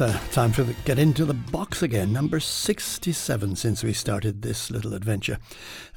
It's 0.00 0.14
uh, 0.14 0.20
time 0.30 0.52
to 0.52 0.76
get 0.84 1.00
into 1.00 1.24
the 1.24 1.34
box 1.34 1.82
again. 1.82 2.12
Number 2.12 2.38
67 2.38 3.56
since 3.56 3.82
we 3.82 3.92
started 3.92 4.42
this 4.42 4.70
little 4.70 4.94
adventure. 4.94 5.38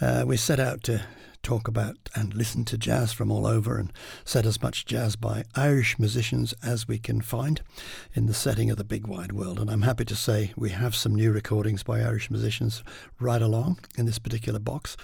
Uh, 0.01 0.23
we 0.25 0.37
set 0.37 0.59
out 0.59 0.81
to 0.85 1.03
talk 1.43 1.67
about 1.67 1.97
and 2.16 2.33
listen 2.33 2.66
to 2.66 2.80
jazz 2.80 3.13
from 3.13 3.31
all 3.31 3.45
over 3.45 3.77
and 3.77 3.93
set 4.25 4.47
as 4.47 4.59
much 4.59 4.88
jazz 4.88 5.16
by 5.16 5.43
Irish 5.53 5.99
musicians 5.99 6.55
as 6.63 6.88
we 6.88 6.97
can 6.97 7.21
find 7.21 7.61
in 8.16 8.25
the 8.25 8.33
setting 8.33 8.71
of 8.71 8.77
the 8.77 8.83
big 8.83 9.05
wide 9.05 9.33
world. 9.33 9.59
And 9.59 9.69
I'm 9.69 9.83
happy 9.83 10.05
to 10.05 10.15
say 10.15 10.52
we 10.58 10.71
have 10.71 10.95
some 10.95 11.13
new 11.13 11.31
recordings 11.31 11.83
by 11.83 12.02
Irish 12.02 12.31
musicians 12.31 12.83
right 13.19 13.39
along 13.39 13.81
in 13.99 14.08
this 14.08 14.17
particular 14.17 14.58
box. 14.58 14.97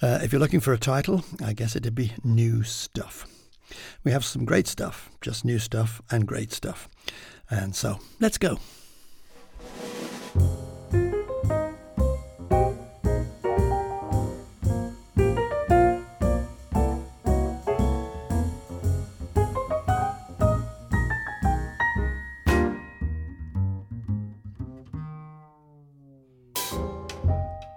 Uh, 0.00 0.20
if 0.22 0.32
you're 0.32 0.40
looking 0.40 0.60
for 0.60 0.72
a 0.72 0.78
title, 0.78 1.26
I 1.44 1.52
guess 1.52 1.76
it'd 1.76 1.94
be 1.94 2.14
New 2.24 2.62
Stuff. 2.62 3.26
We 4.02 4.12
have 4.12 4.24
some 4.24 4.44
great 4.44 4.66
stuff, 4.66 5.10
just 5.20 5.44
new 5.44 5.58
stuff 5.58 6.00
and 6.10 6.26
great 6.26 6.52
stuff. 6.52 6.88
And 7.50 7.74
so 7.74 7.98
let's 8.20 8.38
go. 8.38 8.58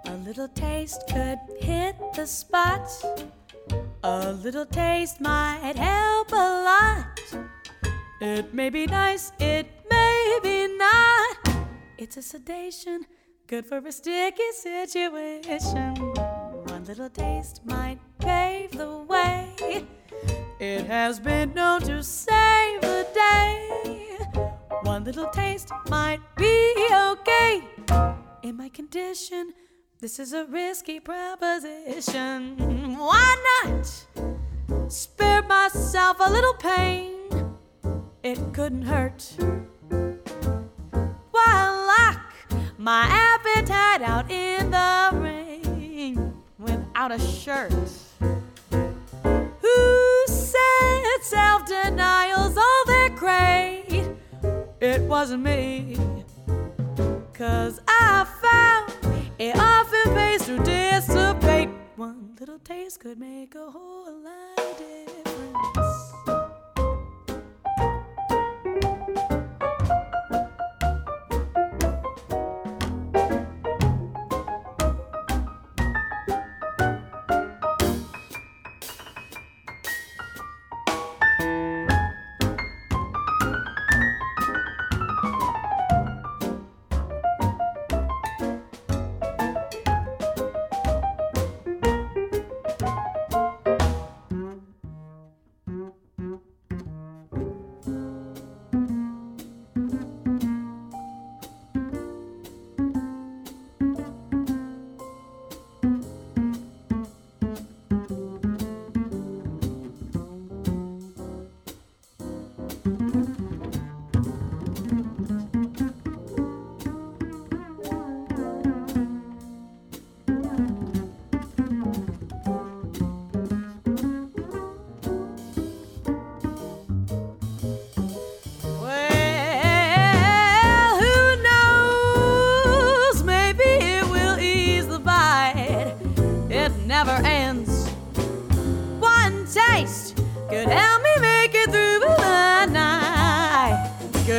A 0.06 0.16
little 0.24 0.48
taste 0.48 1.02
could 1.08 1.38
hit 1.58 1.96
the 2.14 2.26
spot. 2.26 2.88
A 4.04 4.32
little 4.32 4.66
taste 4.66 5.20
might 5.20 5.74
help 5.76 6.30
a 6.30 6.34
lot. 6.36 7.63
It 8.26 8.54
may 8.54 8.70
be 8.70 8.86
nice, 8.86 9.32
it 9.38 9.66
may 9.90 10.38
be 10.42 10.66
not. 10.78 11.66
It's 11.98 12.16
a 12.16 12.22
sedation, 12.22 13.04
good 13.46 13.66
for 13.66 13.76
a 13.76 13.92
sticky 13.92 14.50
situation. 14.52 15.94
One 16.64 16.84
little 16.86 17.10
taste 17.10 17.60
might 17.66 17.98
pave 18.20 18.70
the 18.70 18.96
way. 19.06 19.54
It 20.58 20.86
has 20.86 21.20
been 21.20 21.52
known 21.52 21.82
to 21.82 22.02
save 22.02 22.80
the 22.80 23.06
day. 23.12 24.16
One 24.84 25.04
little 25.04 25.28
taste 25.28 25.70
might 25.90 26.20
be 26.34 26.74
okay. 26.90 27.62
In 28.42 28.56
my 28.56 28.70
condition, 28.70 29.52
this 30.00 30.18
is 30.18 30.32
a 30.32 30.46
risky 30.46 30.98
proposition. 30.98 32.56
Why 32.96 33.36
not 33.66 33.86
spare 34.90 35.42
myself 35.42 36.16
a 36.20 36.30
little 36.30 36.54
pain? 36.54 37.23
It 38.24 38.38
couldn't 38.54 38.86
hurt. 38.86 39.36
Why 41.30 41.84
lock 41.90 42.22
my 42.78 43.02
appetite 43.02 44.00
out 44.00 44.30
in 44.30 44.70
the 44.70 45.10
rain 45.12 46.32
without 46.58 47.12
a 47.12 47.18
shirt? 47.18 47.70
Who 49.60 50.26
said 50.26 51.20
self 51.20 51.66
denial's 51.66 52.56
all 52.56 52.84
that 52.86 53.12
great? 53.14 54.08
It 54.80 55.02
wasn't 55.02 55.42
me. 55.42 55.98
Cause 57.34 57.78
I 57.86 58.26
found 58.40 58.90
it 59.38 59.54
often 59.58 60.14
pays 60.14 60.46
to 60.46 60.58
dissipate. 60.64 61.68
One 61.96 62.34
little 62.40 62.58
taste 62.60 63.00
could 63.00 63.18
make 63.18 63.54
a 63.54 63.70
whole 63.70 64.22
lot 64.22 64.58
of 64.58 64.78
difference. 64.78 66.53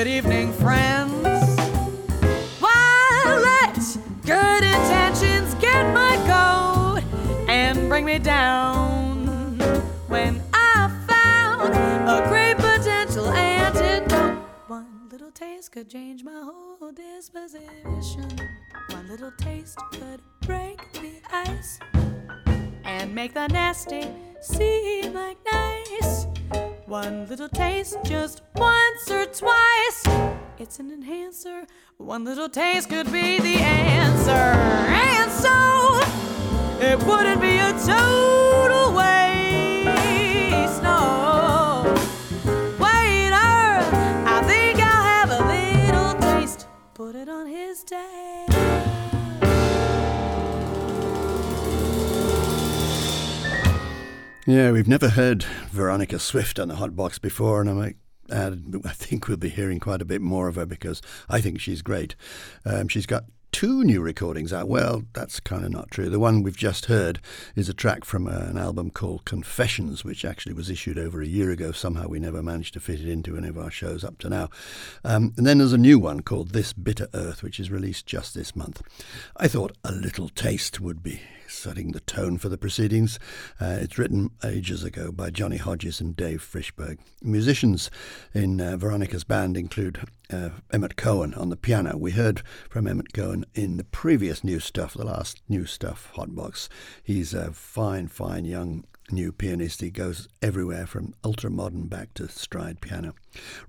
Good 0.05 0.17
evening, 0.17 0.53
friends. 0.53 1.57
Why 2.59 3.39
let 3.41 3.75
good 4.23 4.63
intentions 4.63 5.55
get 5.55 5.91
my 5.95 6.15
coat 6.27 7.01
and 7.49 7.89
bring 7.89 8.05
me 8.05 8.19
down 8.19 9.57
when 10.07 10.43
I 10.53 10.91
found 11.07 11.73
a 12.07 12.29
great 12.29 12.55
potential 12.57 13.29
antidote? 13.29 14.37
One 14.67 15.09
little 15.09 15.31
taste 15.31 15.71
could 15.71 15.89
change 15.89 16.23
my 16.23 16.39
whole 16.39 16.91
disposition. 16.91 18.29
One 18.91 19.07
little 19.09 19.31
taste 19.39 19.79
could 19.91 20.21
break 20.41 20.77
the 20.93 21.19
ice 21.33 21.79
and 22.83 23.15
make 23.15 23.33
the 23.33 23.47
nasty 23.47 24.07
seem 24.39 25.15
like 25.15 25.37
nice. 25.51 26.27
One 26.87 27.25
little 27.27 27.49
taste, 27.49 27.97
just 28.03 28.43
once 28.55 29.09
or 29.09 29.25
twice. 29.25 30.03
It's 30.59 30.77
an 30.79 30.91
enhancer. 30.91 31.65
One 31.97 32.23
little 32.23 32.47
taste 32.47 32.89
could 32.89 33.11
be 33.11 33.39
the 33.39 33.57
answer. 33.57 34.31
And 34.31 35.31
so, 35.31 35.99
it 36.79 37.03
wouldn't 37.07 37.41
be 37.41 37.57
a 37.57 37.71
total 37.71 38.93
waste. 38.93 40.83
No. 40.83 41.83
Waiter, 42.79 43.33
I 43.33 44.43
think 44.45 44.79
I'll 44.79 45.03
have 45.03 45.31
a 45.31 45.41
little 45.47 46.13
taste. 46.39 46.67
Put 46.93 47.15
it 47.15 47.27
on 47.27 47.47
his 47.47 47.83
day. 47.83 48.54
Yeah, 54.47 54.71
we've 54.71 54.87
never 54.87 55.09
heard 55.09 55.41
Veronica 55.71 56.19
Swift 56.19 56.59
on 56.59 56.67
the 56.67 56.75
Hot 56.75 56.95
Box 56.95 57.17
before, 57.17 57.61
and 57.61 57.69
I 57.69 57.73
might 57.73 57.95
add, 58.29 58.75
I 58.85 58.89
think 58.89 59.27
we'll 59.27 59.37
be 59.37 59.49
hearing 59.49 59.79
quite 59.79 60.03
a 60.03 60.05
bit 60.05 60.21
more 60.21 60.47
of 60.47 60.53
her 60.53 60.67
because 60.67 61.01
I 61.27 61.41
think 61.41 61.59
she's 61.59 61.81
great. 61.81 62.15
Um, 62.63 62.87
she's 62.87 63.07
got 63.07 63.23
two 63.51 63.83
new 63.83 64.01
recordings 64.01 64.53
out. 64.53 64.67
Well, 64.67 65.05
that's 65.13 65.39
kind 65.39 65.65
of 65.65 65.71
not 65.71 65.89
true. 65.89 66.11
The 66.11 66.19
one 66.19 66.43
we've 66.43 66.55
just 66.55 66.85
heard 66.85 67.21
is 67.55 67.69
a 67.69 67.73
track 67.73 68.05
from 68.05 68.27
uh, 68.27 68.37
an 68.41 68.59
album 68.59 68.91
called 68.91 69.25
Confessions, 69.25 70.05
which 70.05 70.23
actually 70.23 70.53
was 70.53 70.69
issued 70.69 70.99
over 70.99 71.23
a 71.23 71.27
year 71.27 71.49
ago. 71.49 71.71
Somehow 71.71 72.07
we 72.07 72.19
never 72.19 72.43
managed 72.43 72.75
to 72.75 72.79
fit 72.79 73.01
it 73.01 73.09
into 73.09 73.35
any 73.37 73.47
of 73.47 73.57
our 73.57 73.71
shows 73.71 74.03
up 74.03 74.19
to 74.19 74.29
now. 74.29 74.51
Um, 75.03 75.33
and 75.37 75.47
then 75.47 75.57
there's 75.57 75.73
a 75.73 75.77
new 75.79 75.97
one 75.97 76.19
called 76.19 76.51
This 76.51 76.71
Bitter 76.71 77.07
Earth, 77.15 77.41
which 77.41 77.59
is 77.59 77.71
released 77.71 78.05
just 78.05 78.35
this 78.35 78.55
month. 78.55 78.83
I 79.37 79.47
thought 79.47 79.75
a 79.83 79.91
little 79.91 80.29
taste 80.29 80.79
would 80.79 81.01
be 81.01 81.19
setting 81.55 81.91
the 81.91 81.99
tone 82.01 82.37
for 82.37 82.49
the 82.49 82.57
proceedings. 82.57 83.19
Uh, 83.59 83.77
it's 83.81 83.97
written 83.97 84.29
ages 84.43 84.83
ago 84.83 85.11
by 85.11 85.29
Johnny 85.29 85.57
Hodges 85.57 85.99
and 85.99 86.15
Dave 86.15 86.41
Frishberg. 86.41 86.99
Musicians 87.21 87.89
in 88.33 88.59
uh, 88.61 88.77
Veronica's 88.77 89.23
band 89.23 89.57
include 89.57 90.05
uh, 90.31 90.49
Emmett 90.71 90.95
Cohen 90.95 91.33
on 91.33 91.49
the 91.49 91.57
piano. 91.57 91.97
We 91.97 92.11
heard 92.11 92.41
from 92.69 92.87
Emmett 92.87 93.13
Cohen 93.13 93.45
in 93.53 93.77
the 93.77 93.83
previous 93.83 94.43
new 94.43 94.59
stuff, 94.59 94.93
the 94.93 95.05
last 95.05 95.41
new 95.47 95.65
stuff 95.65 96.11
hotbox. 96.15 96.67
He's 97.03 97.33
a 97.33 97.51
fine, 97.51 98.07
fine 98.07 98.45
young 98.45 98.83
new 99.11 99.31
pianist. 99.31 99.81
He 99.81 99.91
goes 99.91 100.27
everywhere 100.41 100.85
from 100.85 101.13
ultra 101.23 101.49
modern 101.49 101.87
back 101.87 102.13
to 102.15 102.27
stride 102.27 102.81
piano. 102.81 103.13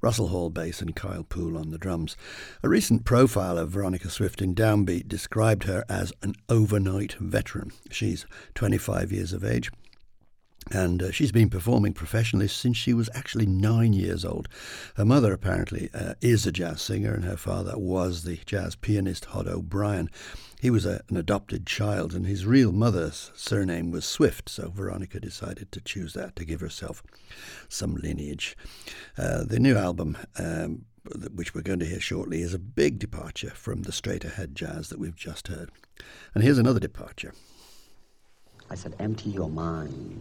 Russell 0.00 0.29
Hall 0.29 0.50
bass 0.50 0.81
and 0.81 0.94
Kyle 0.94 1.25
Poole 1.25 1.59
on 1.59 1.71
the 1.71 1.79
drums. 1.79 2.17
A 2.62 2.69
recent 2.69 3.05
profile 3.05 3.59
of 3.59 3.71
Veronica 3.71 4.11
Swift 4.11 4.41
in 4.41 4.55
Downbeat 4.55 5.09
described 5.09 5.65
her 5.65 5.85
as 5.88 6.12
an 6.23 6.35
overnight 6.49 7.15
veteran. 7.15 7.73
She's 7.91 8.27
25 8.55 9.12
years 9.12 9.33
of 9.33 9.44
age. 9.44 9.71
And 10.72 11.00
uh, 11.00 11.10
she's 11.12 11.30
been 11.30 11.48
performing 11.48 11.92
professionally 11.92 12.48
since 12.48 12.76
she 12.76 12.92
was 12.92 13.08
actually 13.14 13.46
nine 13.46 13.92
years 13.92 14.24
old. 14.24 14.48
Her 14.96 15.04
mother 15.04 15.32
apparently 15.32 15.90
uh, 15.94 16.14
is 16.20 16.44
a 16.44 16.52
jazz 16.52 16.82
singer, 16.82 17.14
and 17.14 17.24
her 17.24 17.36
father 17.36 17.78
was 17.78 18.24
the 18.24 18.40
jazz 18.46 18.74
pianist 18.74 19.26
Hod 19.26 19.46
O'Brien. 19.46 20.10
He 20.60 20.70
was 20.70 20.84
a, 20.84 21.02
an 21.08 21.16
adopted 21.16 21.66
child, 21.66 22.14
and 22.14 22.26
his 22.26 22.46
real 22.46 22.72
mother's 22.72 23.30
surname 23.36 23.92
was 23.92 24.04
Swift, 24.04 24.48
so 24.48 24.70
Veronica 24.70 25.20
decided 25.20 25.70
to 25.70 25.80
choose 25.80 26.14
that 26.14 26.34
to 26.34 26.44
give 26.44 26.60
herself 26.60 27.02
some 27.68 27.94
lineage. 27.94 28.56
Uh, 29.16 29.44
the 29.44 29.60
new 29.60 29.76
album, 29.76 30.16
um, 30.36 30.86
which 31.32 31.54
we're 31.54 31.62
going 31.62 31.78
to 31.78 31.86
hear 31.86 32.00
shortly, 32.00 32.42
is 32.42 32.54
a 32.54 32.58
big 32.58 32.98
departure 32.98 33.50
from 33.50 33.82
the 33.82 33.92
straight 33.92 34.24
ahead 34.24 34.56
jazz 34.56 34.88
that 34.88 34.98
we've 34.98 35.14
just 35.14 35.46
heard. 35.46 35.70
And 36.34 36.42
here's 36.42 36.58
another 36.58 36.80
departure. 36.80 37.34
I 38.68 38.74
said, 38.74 38.96
empty 38.98 39.30
your 39.30 39.48
mind 39.48 40.20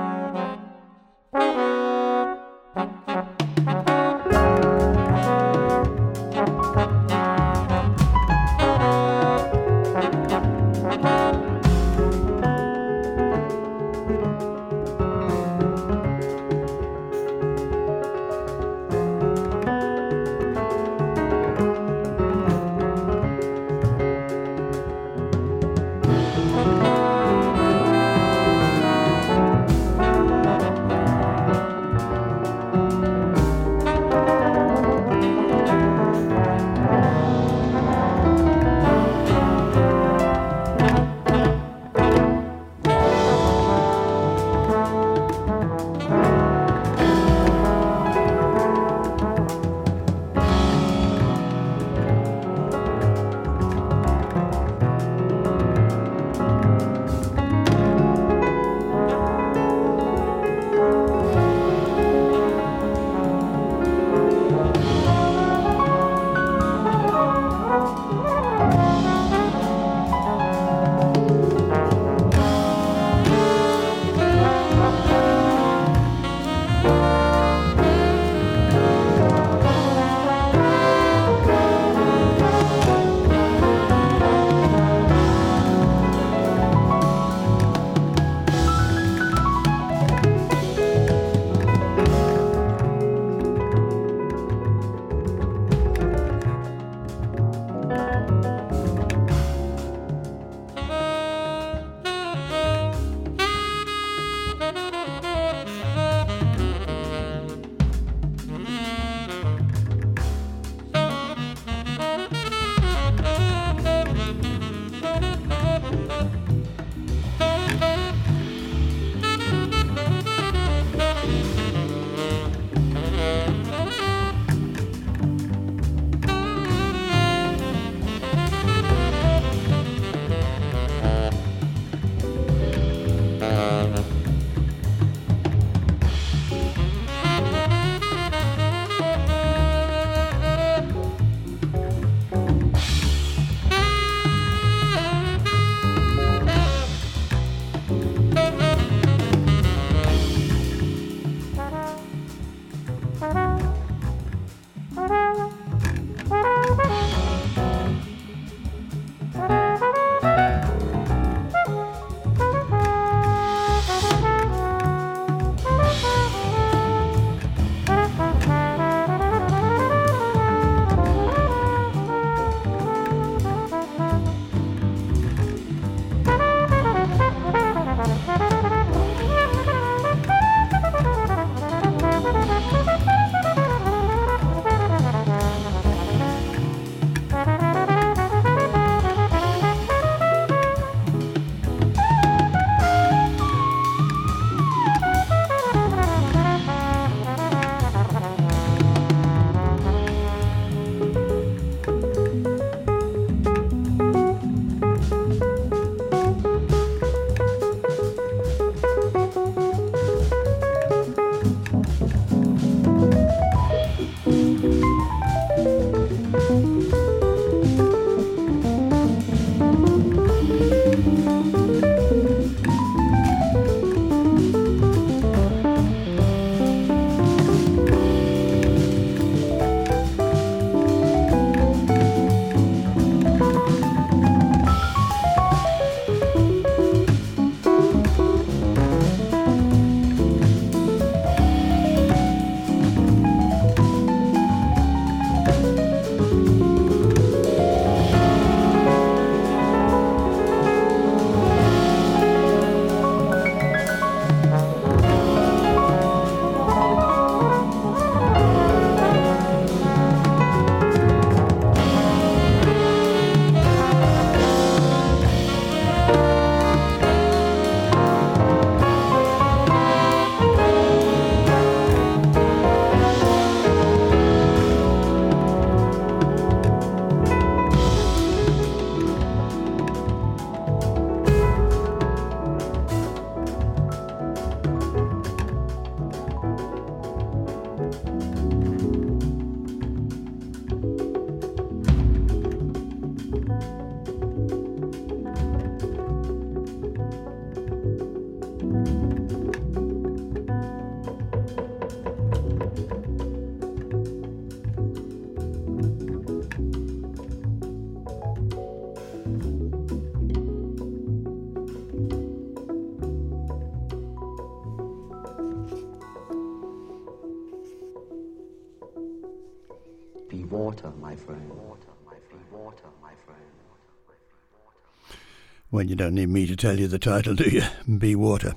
Well, 325.81 325.89
you 325.89 325.95
don't 325.95 326.13
need 326.13 326.29
me 326.29 326.45
to 326.45 326.55
tell 326.55 326.79
you 326.79 326.87
the 326.87 326.99
title, 326.99 327.33
do 327.33 327.49
you? 327.49 327.63
Be 327.97 328.15
Water. 328.15 328.53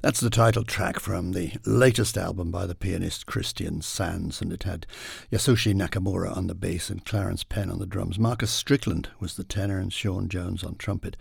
That's 0.00 0.20
the 0.20 0.30
title 0.30 0.62
track 0.62 1.00
from 1.00 1.32
the 1.32 1.54
latest 1.66 2.16
album 2.16 2.52
by 2.52 2.66
the 2.66 2.76
pianist 2.76 3.26
Christian 3.26 3.82
Sands, 3.82 4.40
and 4.40 4.52
it 4.52 4.62
had 4.62 4.86
Yasushi 5.32 5.74
Nakamura 5.74 6.36
on 6.36 6.46
the 6.46 6.54
bass 6.54 6.88
and 6.88 7.04
Clarence 7.04 7.42
Penn 7.42 7.68
on 7.68 7.80
the 7.80 7.84
drums. 7.84 8.16
Marcus 8.16 8.52
Strickland 8.52 9.08
was 9.18 9.34
the 9.34 9.42
tenor 9.42 9.80
and 9.80 9.92
Sean 9.92 10.28
Jones 10.28 10.62
on 10.62 10.76
trumpet. 10.76 11.16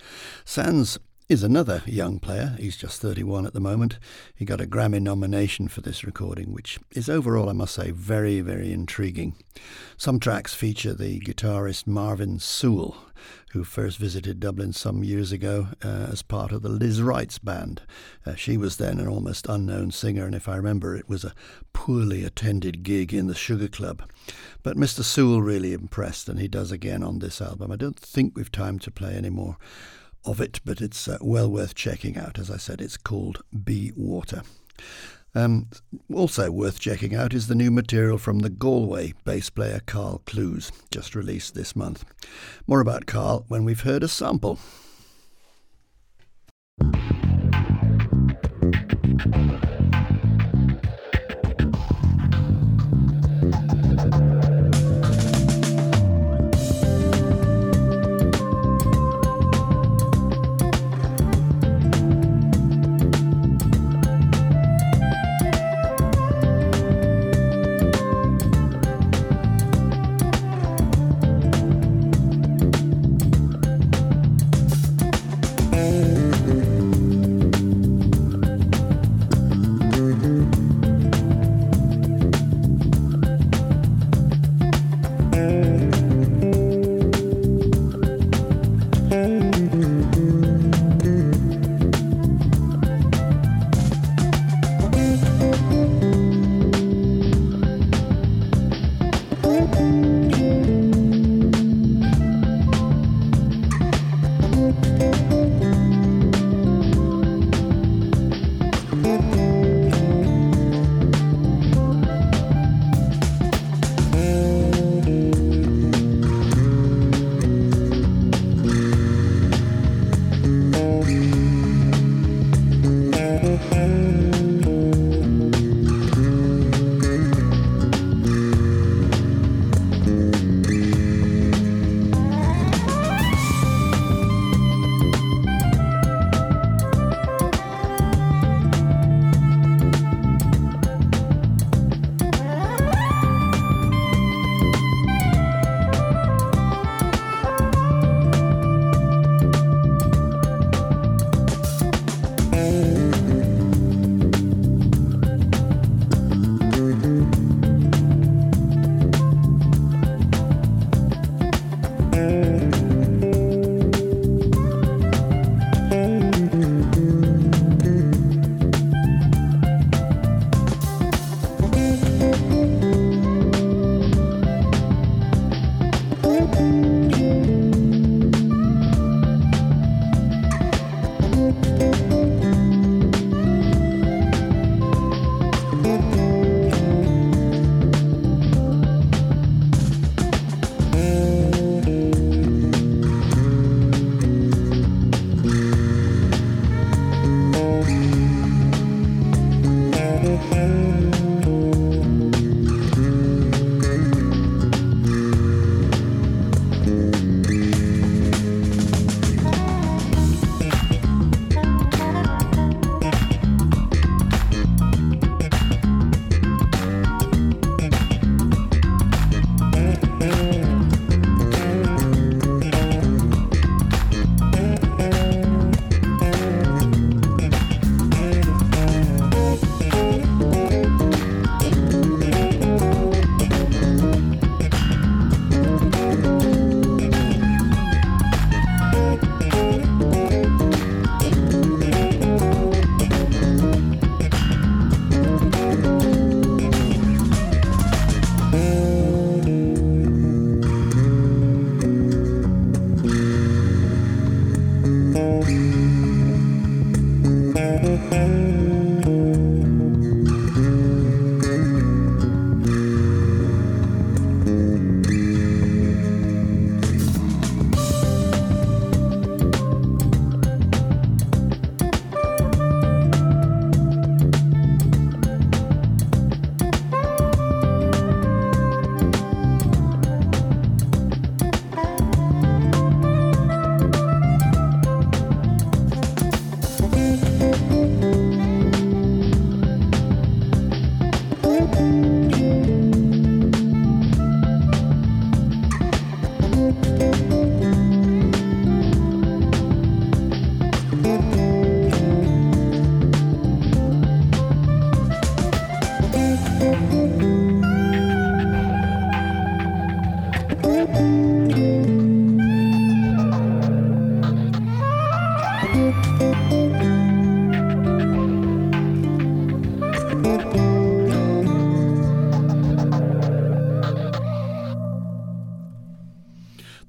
Sands 0.45 0.99
is 1.27 1.43
another 1.43 1.81
young 1.85 2.19
player. 2.19 2.55
He's 2.57 2.77
just 2.77 3.01
31 3.01 3.45
at 3.45 3.53
the 3.53 3.59
moment. 3.59 3.99
He 4.35 4.45
got 4.45 4.61
a 4.61 4.65
Grammy 4.65 5.01
nomination 5.01 5.67
for 5.67 5.81
this 5.81 6.03
recording, 6.05 6.53
which 6.53 6.79
is 6.91 7.09
overall, 7.09 7.49
I 7.49 7.53
must 7.53 7.73
say, 7.73 7.91
very, 7.91 8.39
very 8.39 8.71
intriguing. 8.71 9.35
Some 9.97 10.19
tracks 10.19 10.53
feature 10.53 10.93
the 10.93 11.19
guitarist 11.19 11.85
Marvin 11.85 12.39
Sewell, 12.39 12.95
who 13.51 13.63
first 13.63 13.97
visited 13.97 14.39
Dublin 14.39 14.73
some 14.73 15.03
years 15.03 15.31
ago 15.31 15.69
uh, 15.83 16.07
as 16.11 16.21
part 16.21 16.51
of 16.51 16.61
the 16.61 16.69
Lizz 16.69 17.01
Wright's 17.01 17.39
band. 17.39 17.81
Uh, 18.25 18.35
she 18.35 18.57
was 18.57 18.77
then 18.77 18.99
an 18.99 19.07
almost 19.07 19.47
unknown 19.47 19.91
singer, 19.91 20.25
and 20.25 20.35
if 20.35 20.49
I 20.49 20.55
remember, 20.55 20.95
it 20.95 21.07
was 21.07 21.23
a 21.23 21.33
poorly 21.73 22.23
attended 22.23 22.83
gig 22.83 23.13
in 23.13 23.27
the 23.27 23.35
Sugar 23.35 23.67
Club. 23.67 24.03
But 24.63 24.77
Mr. 24.77 25.03
Sewell 25.03 25.41
really 25.41 25.73
impressed, 25.73 26.27
and 26.27 26.39
he 26.39 26.47
does 26.47 26.71
again 26.71 27.03
on 27.03 27.19
this 27.19 27.41
album. 27.41 27.71
I 27.71 27.77
don't 27.77 27.99
think 27.99 28.35
we've 28.35 28.51
time 28.51 28.79
to 28.79 28.91
play 28.91 29.15
any 29.15 29.29
more 29.29 29.57
of 30.25 30.41
it, 30.41 30.59
but 30.65 30.81
it's 30.81 31.07
uh, 31.07 31.17
well 31.21 31.49
worth 31.49 31.73
checking 31.73 32.17
out. 32.17 32.37
As 32.37 32.51
I 32.51 32.57
said, 32.57 32.81
it's 32.81 32.97
called 32.97 33.41
Be 33.63 33.93
Water. 33.95 34.43
Um, 35.37 35.67
also 36.11 36.49
worth 36.49 36.79
checking 36.79 37.13
out 37.13 37.31
is 37.31 37.45
the 37.45 37.53
new 37.53 37.69
material 37.69 38.17
from 38.17 38.39
the 38.39 38.49
Galway 38.49 39.13
bass 39.23 39.51
player 39.51 39.81
Karl 39.85 40.23
Clews, 40.25 40.71
just 40.89 41.13
released 41.13 41.53
this 41.53 41.75
month. 41.75 42.03
More 42.65 42.81
about 42.81 43.05
Karl 43.05 43.45
when 43.47 43.63
we've 43.63 43.81
heard 43.81 44.01
a 44.01 44.07
sample. 44.07 44.57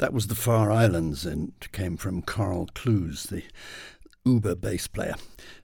That 0.09 0.15
was 0.15 0.29
the 0.29 0.35
Far 0.35 0.73
Islands 0.73 1.27
and 1.27 1.53
came 1.71 1.99
from 1.99 2.23
Karl 2.23 2.67
Clews, 2.75 3.25
the 3.25 3.43
Uber 4.25 4.55
bass 4.55 4.87
player. 4.87 5.17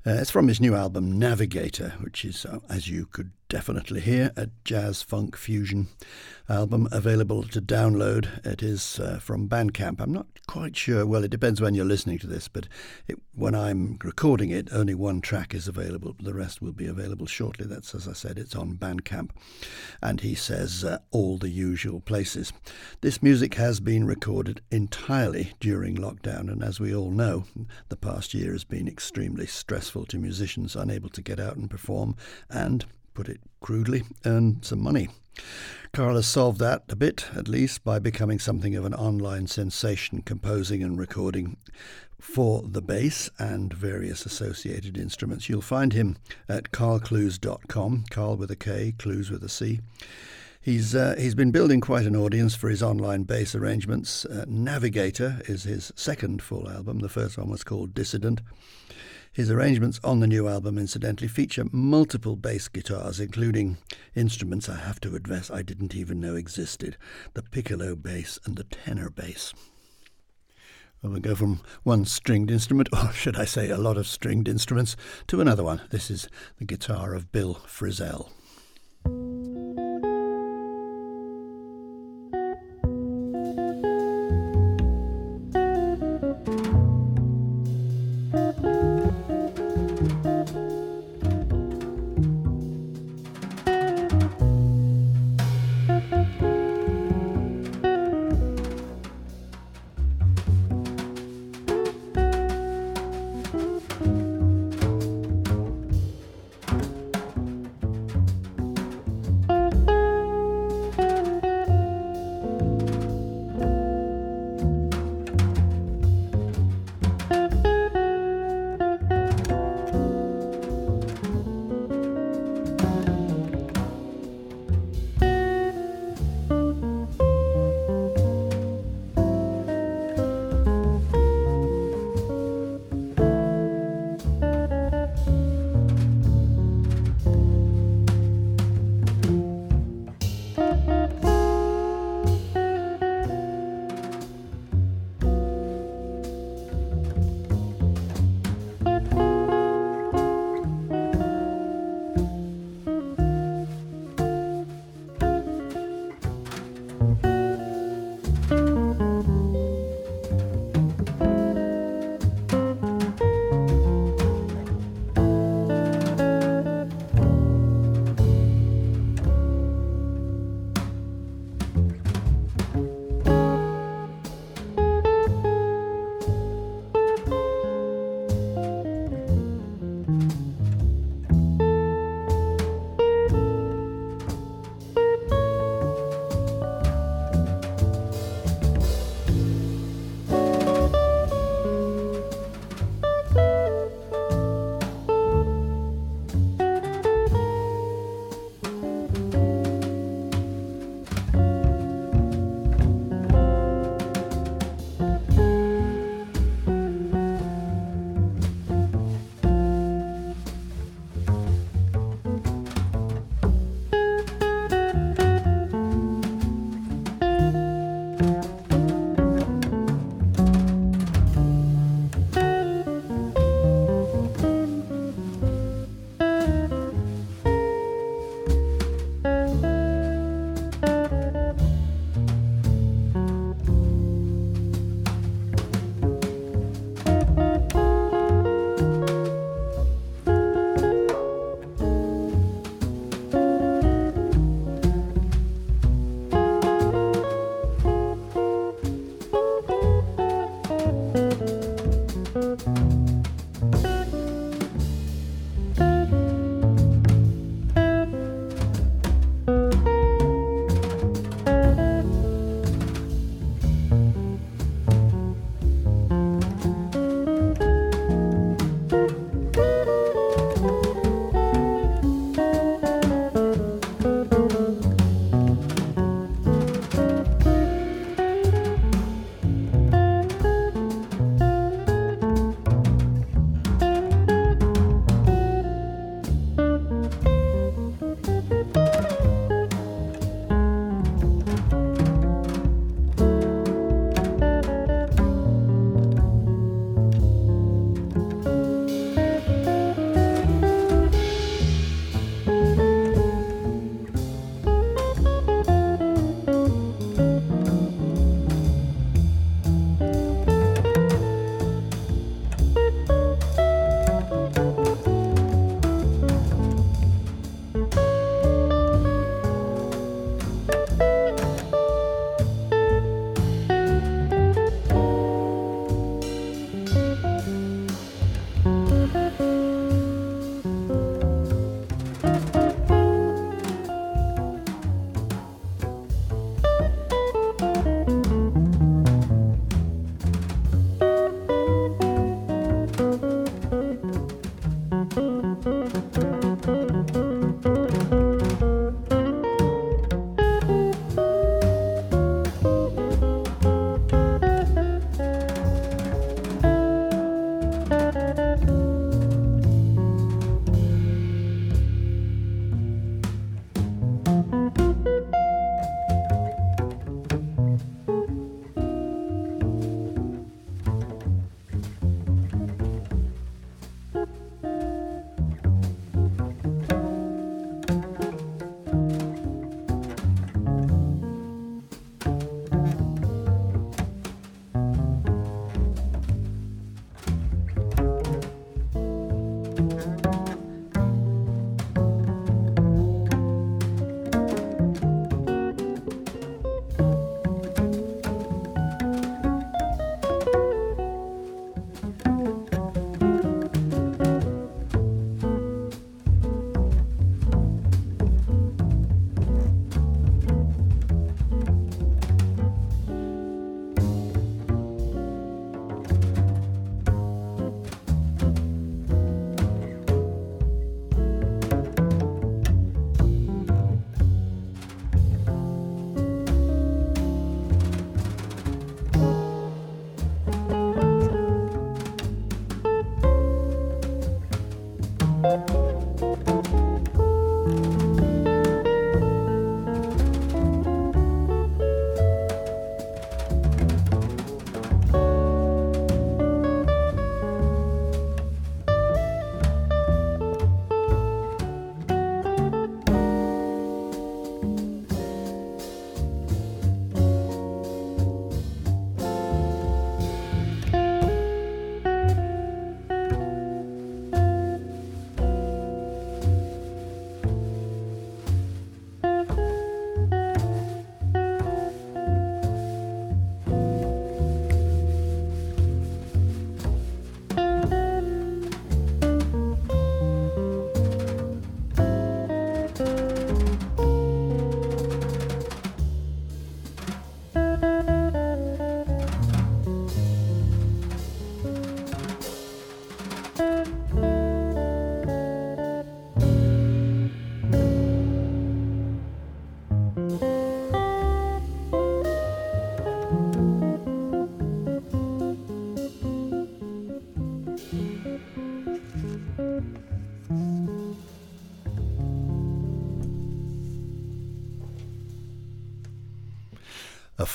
Uh, 0.07 0.19
it's 0.21 0.31
from 0.31 0.49
his 0.49 0.61
new 0.61 0.75
album 0.75 1.19
Navigator, 1.19 1.95
which 2.03 2.27
is, 2.27 2.45
uh, 2.45 2.59
as 2.69 2.87
you 2.87 3.07
could 3.07 3.31
definitely 3.49 4.01
hear, 4.01 4.33
a 4.37 4.49
jazz 4.65 5.03
funk 5.03 5.37
fusion 5.37 5.89
album 6.49 6.89
available 6.93 7.43
to 7.43 7.61
download. 7.61 8.45
It 8.45 8.63
is 8.63 9.01
uh, 9.01 9.19
from 9.19 9.49
Bandcamp. 9.49 10.01
I'm 10.01 10.13
not 10.13 10.27
quite 10.47 10.77
sure. 10.77 11.07
Well, 11.07 11.25
it 11.25 11.31
depends 11.31 11.61
when 11.61 11.75
you're 11.75 11.85
listening 11.85 12.19
to 12.21 12.27
this, 12.27 12.49
but 12.49 12.69
it, 13.09 13.19
when 13.35 13.55
I'm 13.55 13.99
recording 14.03 14.51
it, 14.51 14.69
only 14.73 14.95
one 14.95 15.21
track 15.21 15.55
is 15.55 15.69
available. 15.69 16.15
The 16.21 16.35
rest 16.35 16.61
will 16.61 16.73
be 16.73 16.87
available 16.87 17.27
shortly. 17.27 17.67
That's, 17.67 17.95
as 17.95 18.09
I 18.09 18.13
said, 18.13 18.39
it's 18.39 18.57
on 18.57 18.75
Bandcamp. 18.75 19.31
And 20.03 20.21
he 20.21 20.35
says 20.35 20.85
uh, 20.85 20.99
all 21.11 21.39
the 21.39 21.49
usual 21.49 22.01
places. 22.01 22.53
This 23.01 23.23
music 23.23 23.55
has 23.55 23.81
been 23.81 24.05
recorded 24.05 24.61
entirely 24.71 25.53
during 25.61 25.97
lockdown, 25.97 26.51
and 26.51 26.63
as 26.63 26.81
we 26.81 26.95
all 26.95 27.11
know, 27.11 27.45
the 27.89 27.97
past 27.97 28.35
year 28.35 28.53
has 28.53 28.65
been 28.65 28.89
extremely 28.89 29.47
stressful 29.47 30.07
to 30.07 30.19
musicians 30.19 30.77
unable 30.77 31.09
to 31.11 31.23
get 31.23 31.41
out 31.41 31.57
and 31.57 31.71
perform 31.71 32.17
and 32.51 32.85
put 33.15 33.29
it 33.29 33.41
crudely, 33.61 34.03
earn 34.27 34.63
some 34.63 34.83
money. 34.83 35.09
Karl 35.93 36.17
has 36.17 36.27
solved 36.27 36.59
that 36.59 36.83
a 36.89 36.97
bit, 36.97 37.27
at 37.37 37.49
least, 37.49 37.85
by 37.85 37.99
becoming 37.99 38.39
something 38.39 38.75
of 38.75 38.85
an 38.85 38.95
online 38.95 39.47
sensation, 39.47 40.23
composing 40.23 40.83
and 40.83 40.99
recording 40.99 41.57
for 42.21 42.63
the 42.67 42.83
bass 42.83 43.31
and 43.39 43.73
various 43.73 44.27
associated 44.27 44.97
instruments. 44.97 45.49
You'll 45.49 45.61
find 45.61 45.93
him 45.93 46.17
at 46.49 46.73
karlclews.com, 46.73 48.05
Karl 48.11 48.37
with 48.37 48.51
a 48.51 48.57
K, 48.57 48.95
Clews 48.99 49.31
with 49.31 49.45
a 49.45 49.49
C. 49.49 49.81
He's, 50.61 50.95
uh, 50.95 51.15
he's 51.19 51.35
been 51.35 51.51
building 51.51 51.83
quite 51.83 52.07
an 52.07 52.17
audience 52.17 52.55
for 52.55 52.71
his 52.71 52.83
online 52.83 53.25
bass 53.25 53.55
arrangements. 53.55 54.25
Uh, 54.25 54.47
Navigator 54.49 55.43
is 55.47 55.65
his 55.65 55.93
second 55.95 56.43
full 56.43 56.69
album. 56.69 57.01
The 57.01 57.09
first 57.11 57.37
one 57.37 57.51
was 57.51 57.63
called 57.63 57.93
Dissident. 57.93 58.41
His 59.35 59.51
arrangements 59.51 59.99
on 60.05 60.21
the 60.21 60.29
new 60.29 60.47
album, 60.47 60.79
incidentally, 60.79 61.27
feature 61.27 61.65
multiple 61.73 62.37
bass 62.37 62.69
guitars, 62.69 63.19
including 63.19 63.79
instruments 64.15 64.69
I 64.69 64.77
have 64.77 65.01
to 65.01 65.17
admit 65.17 65.51
I 65.51 65.63
didn't 65.63 65.93
even 65.93 66.21
know 66.21 66.37
existed 66.37 66.97
the 67.35 67.43
piccolo 67.43 67.97
bass 67.97 68.39
and 68.45 68.55
the 68.55 68.63
tenor 68.63 69.11
bass. 69.11 69.53
Well, 71.03 71.11
we'll 71.11 71.21
go 71.21 71.35
from 71.35 71.63
one 71.83 72.05
stringed 72.05 72.49
instrument, 72.49 72.89
or 72.93 73.11
should 73.11 73.37
I 73.37 73.45
say 73.45 73.71
a 73.71 73.77
lot 73.77 73.97
of 73.97 74.07
stringed 74.07 74.47
instruments, 74.47 74.97
to 75.27 75.41
another 75.41 75.65
one. 75.65 75.83
This 75.91 76.13
is 76.13 76.29
the 76.59 76.65
guitar 76.65 77.13
of 77.13 77.33
Bill 77.33 77.57
Frisell. 77.67 78.31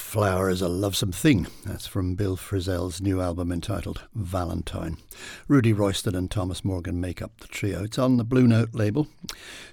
Flower 0.10 0.50
is 0.50 0.64
a 0.64 0.68
Lovesome 0.68 1.12
Thing. 1.12 1.46
That's 1.64 1.86
from 1.86 2.16
Bill 2.16 2.36
Frisell's 2.36 3.00
new 3.00 3.22
album 3.22 3.52
entitled 3.52 4.02
Valentine. 4.16 4.98
Rudy 5.48 5.72
Royston 5.72 6.16
and 6.16 6.32
Thomas 6.32 6.66
Morgan 6.66 7.00
make 7.00 7.22
up 7.22 7.40
the 7.40 7.48
trio. 7.48 7.84
It's 7.84 8.00
on 8.00 8.18
the 8.18 8.24
Blue 8.24 8.48
Note 8.48 8.74
label. 8.74 9.08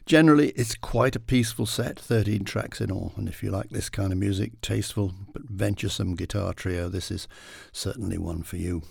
Generally, 0.05 0.51
it's 0.51 0.75
quite 0.75 1.17
a 1.17 1.21
peaceful 1.21 1.65
set, 1.65 1.99
13 1.99 2.45
tracks 2.45 2.83
in 2.83 2.91
all. 2.91 3.15
And 3.17 3.31
if 3.31 3.43
you 3.43 3.51
like 3.51 3.71
this 3.71 3.89
kind 3.89 4.13
of 4.13 4.19
music, 4.19 4.61
tasteful 4.61 5.15
but 5.33 5.49
venturesome 5.49 6.15
guitar 6.17 6.53
trio, 6.53 6.91
this 6.91 7.11
is 7.11 7.27
certainly 7.73 8.19
one 8.19 8.43
for 8.43 8.59
you. 8.59 8.83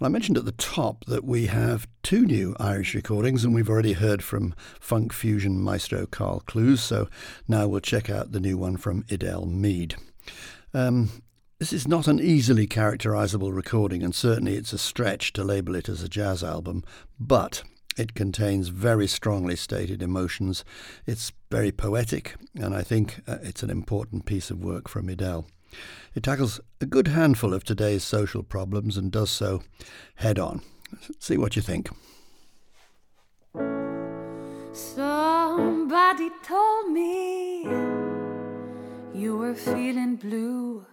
Well, 0.00 0.06
I 0.06 0.08
mentioned 0.08 0.38
at 0.38 0.44
the 0.44 0.50
top 0.50 1.04
that 1.04 1.22
we 1.22 1.46
have 1.46 1.86
two 2.02 2.26
new 2.26 2.56
Irish 2.58 2.96
recordings, 2.96 3.44
and 3.44 3.54
we've 3.54 3.70
already 3.70 3.92
heard 3.92 4.24
from 4.24 4.56
funk 4.80 5.12
fusion 5.12 5.62
maestro 5.62 6.04
Karl 6.06 6.40
Clews, 6.46 6.82
so 6.82 7.08
now 7.46 7.68
we'll 7.68 7.78
check 7.78 8.10
out 8.10 8.32
the 8.32 8.40
new 8.40 8.58
one 8.58 8.76
from 8.76 9.04
Edel 9.08 9.46
Meade. 9.46 9.94
Um, 10.74 11.10
this 11.58 11.72
is 11.72 11.88
not 11.88 12.06
an 12.06 12.20
easily 12.20 12.66
characterizable 12.66 13.52
recording, 13.52 14.02
and 14.02 14.14
certainly 14.14 14.54
it's 14.54 14.72
a 14.72 14.78
stretch 14.78 15.32
to 15.32 15.42
label 15.42 15.74
it 15.74 15.88
as 15.88 16.02
a 16.02 16.08
jazz 16.08 16.44
album, 16.44 16.84
but 17.18 17.64
it 17.96 18.14
contains 18.14 18.68
very 18.68 19.08
strongly 19.08 19.56
stated 19.56 20.02
emotions. 20.02 20.64
It's 21.04 21.32
very 21.50 21.72
poetic, 21.72 22.36
and 22.54 22.74
I 22.74 22.82
think 22.82 23.20
uh, 23.26 23.38
it's 23.42 23.64
an 23.64 23.70
important 23.70 24.24
piece 24.24 24.50
of 24.50 24.62
work 24.62 24.88
from 24.88 25.08
Edel. 25.08 25.46
It 26.14 26.22
tackles 26.22 26.60
a 26.80 26.86
good 26.86 27.08
handful 27.08 27.52
of 27.52 27.64
today's 27.64 28.04
social 28.04 28.42
problems 28.42 28.96
and 28.96 29.10
does 29.10 29.30
so 29.30 29.62
head 30.16 30.38
on. 30.38 30.62
See 31.18 31.36
what 31.36 31.56
you 31.56 31.62
think. 31.62 31.90
Somebody 34.72 36.30
told 36.44 36.92
me 36.92 37.97
you 39.18 39.36
were 39.36 39.54
feeling 39.54 40.14
blue. 40.14 40.86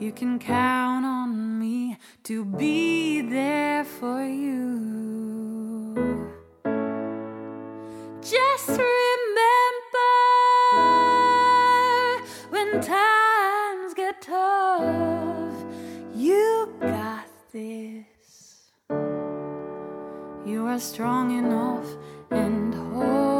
You 0.00 0.10
can 0.10 0.38
count 0.38 1.04
on 1.04 1.58
me 1.58 1.98
to 2.24 2.46
be 2.46 3.20
there 3.20 3.84
for 3.84 4.24
you. 4.24 6.32
Just 8.22 8.70
remember 8.70 8.80
when 12.48 12.80
times 12.80 13.92
get 13.94 14.22
tough, 14.22 15.54
you 16.14 16.74
got 16.80 17.26
this. 17.52 18.70
You 20.46 20.64
are 20.66 20.80
strong 20.80 21.36
enough 21.36 21.86
and 22.30 22.74
hold 22.74 23.31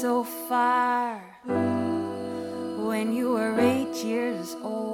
so 0.00 0.22
far. 0.22 1.20
When 2.88 3.12
you 3.12 3.30
were 3.30 3.58
eight 3.58 4.04
years 4.04 4.54
old, 4.62 4.87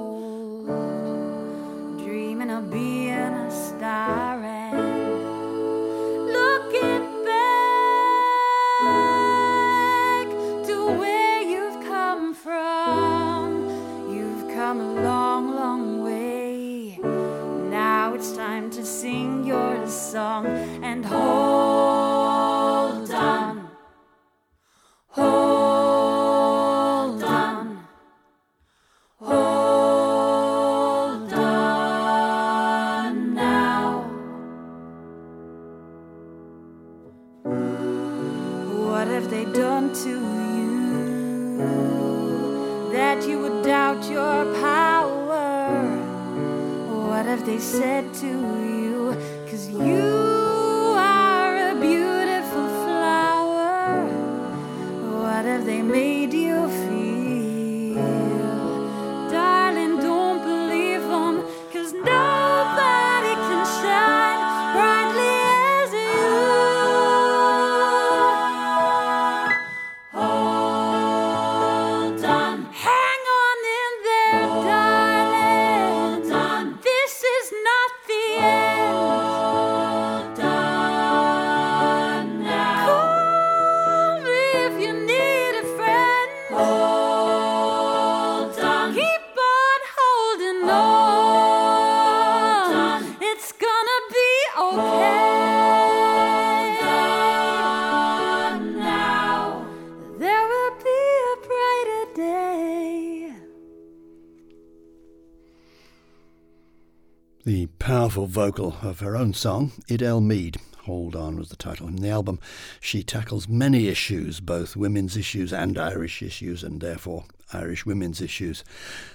Powerful 108.15 108.27
vocal 108.27 108.77
of 108.81 109.01
her 109.01 109.17
own 109.17 109.33
song, 109.33 109.73
Edel 109.89 110.21
Meade. 110.21 110.55
Hold 110.83 111.17
On 111.17 111.35
was 111.35 111.49
the 111.49 111.57
title. 111.57 111.89
In 111.89 111.97
the 111.97 112.07
album, 112.07 112.39
she 112.79 113.03
tackles 113.03 113.49
many 113.49 113.89
issues, 113.89 114.39
both 114.39 114.77
women's 114.77 115.17
issues 115.17 115.51
and 115.51 115.77
Irish 115.77 116.23
issues, 116.23 116.63
and 116.63 116.79
therefore 116.79 117.25
Irish 117.51 117.85
women's 117.85 118.21
issues. 118.21 118.63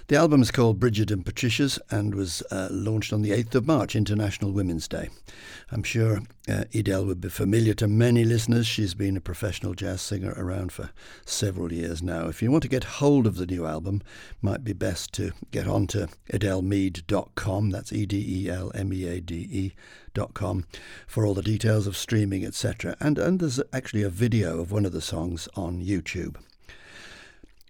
The 0.05 0.17
album 0.17 0.43
is 0.43 0.51
called 0.51 0.79
Bridget 0.79 1.09
and 1.09 1.25
Patricia's 1.25 1.79
and 1.89 2.13
was 2.13 2.43
uh, 2.51 2.67
launched 2.69 3.11
on 3.11 3.23
the 3.23 3.31
8th 3.31 3.55
of 3.55 3.65
March, 3.65 3.95
International 3.95 4.51
Women's 4.51 4.87
Day. 4.87 5.09
I'm 5.73 5.83
sure 5.83 6.19
uh, 6.49 6.65
Edel 6.73 7.05
would 7.05 7.21
be 7.21 7.29
familiar 7.29 7.73
to 7.75 7.87
many 7.87 8.25
listeners. 8.25 8.67
She's 8.67 8.93
been 8.93 9.15
a 9.15 9.21
professional 9.21 9.73
jazz 9.73 10.01
singer 10.01 10.33
around 10.35 10.73
for 10.73 10.89
several 11.25 11.71
years 11.71 12.03
now. 12.03 12.27
If 12.27 12.41
you 12.41 12.51
want 12.51 12.63
to 12.63 12.69
get 12.69 12.83
hold 12.83 13.25
of 13.25 13.37
the 13.37 13.45
new 13.45 13.65
album, 13.65 14.01
might 14.41 14.65
be 14.65 14.73
best 14.73 15.13
to 15.13 15.31
get 15.51 15.67
on 15.67 15.87
to 15.87 16.09
edelmeade.com. 16.33 17.69
That's 17.69 17.93
E 17.93 18.05
D 18.05 18.43
E 18.45 18.49
L 18.49 18.71
M 18.75 18.91
E 18.91 19.07
A 19.07 19.21
D 19.21 19.47
E 19.49 19.71
dot 20.13 20.33
com 20.33 20.65
for 21.07 21.25
all 21.25 21.33
the 21.33 21.41
details 21.41 21.87
of 21.87 21.95
streaming, 21.95 22.45
etc. 22.45 22.97
And 22.99 23.17
and 23.17 23.39
there's 23.39 23.61
actually 23.71 24.03
a 24.03 24.09
video 24.09 24.59
of 24.59 24.73
one 24.73 24.85
of 24.85 24.91
the 24.91 24.99
songs 24.99 25.47
on 25.55 25.81
YouTube. 25.81 26.35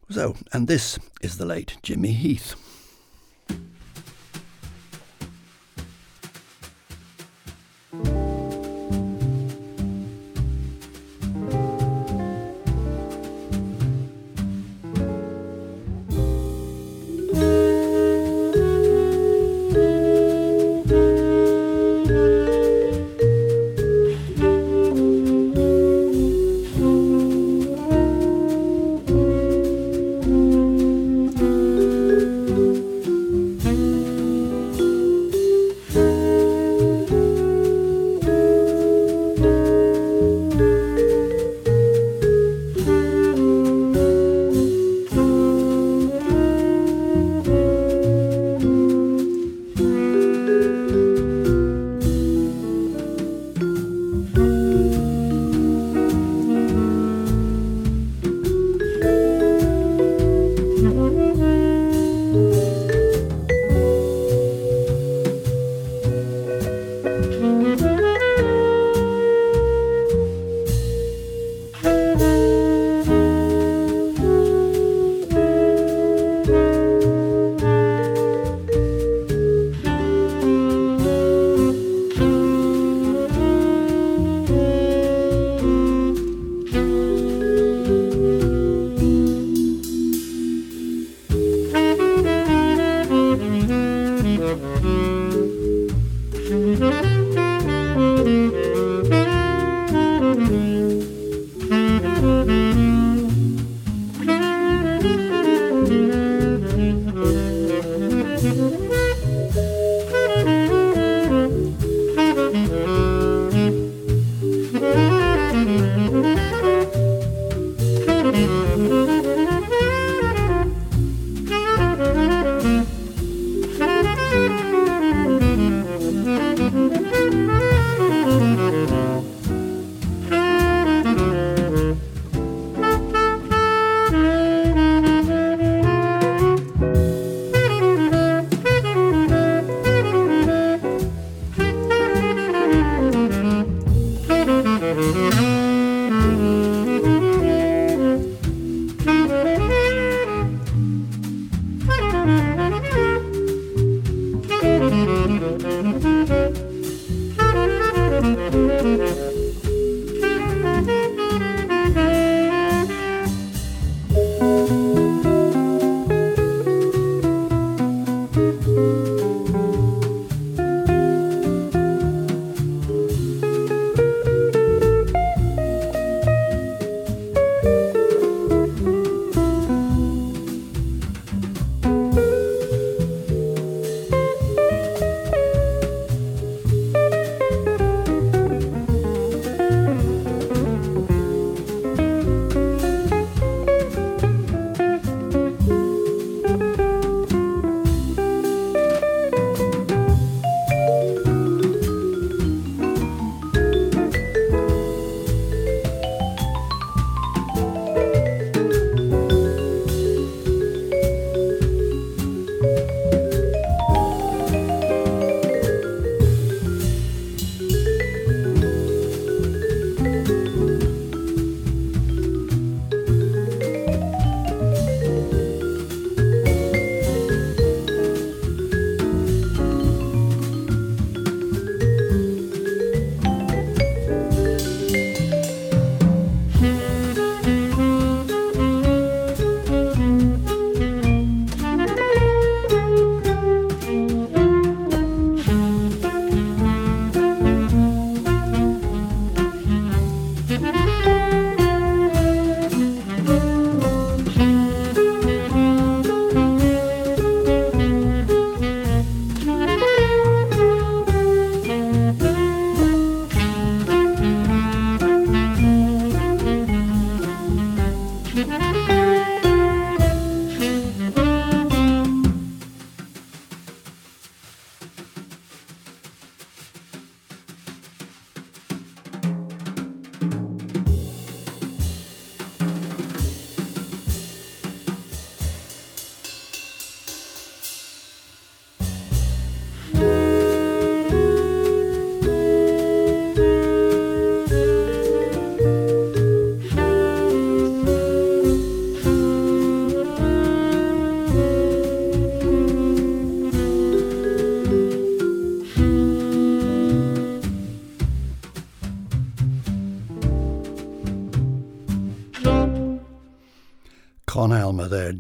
So, 0.10 0.36
and 0.52 0.68
this 0.68 0.98
is 1.22 1.38
the 1.38 1.46
late 1.46 1.78
Jimmy 1.84 2.14
Heath. 2.14 2.56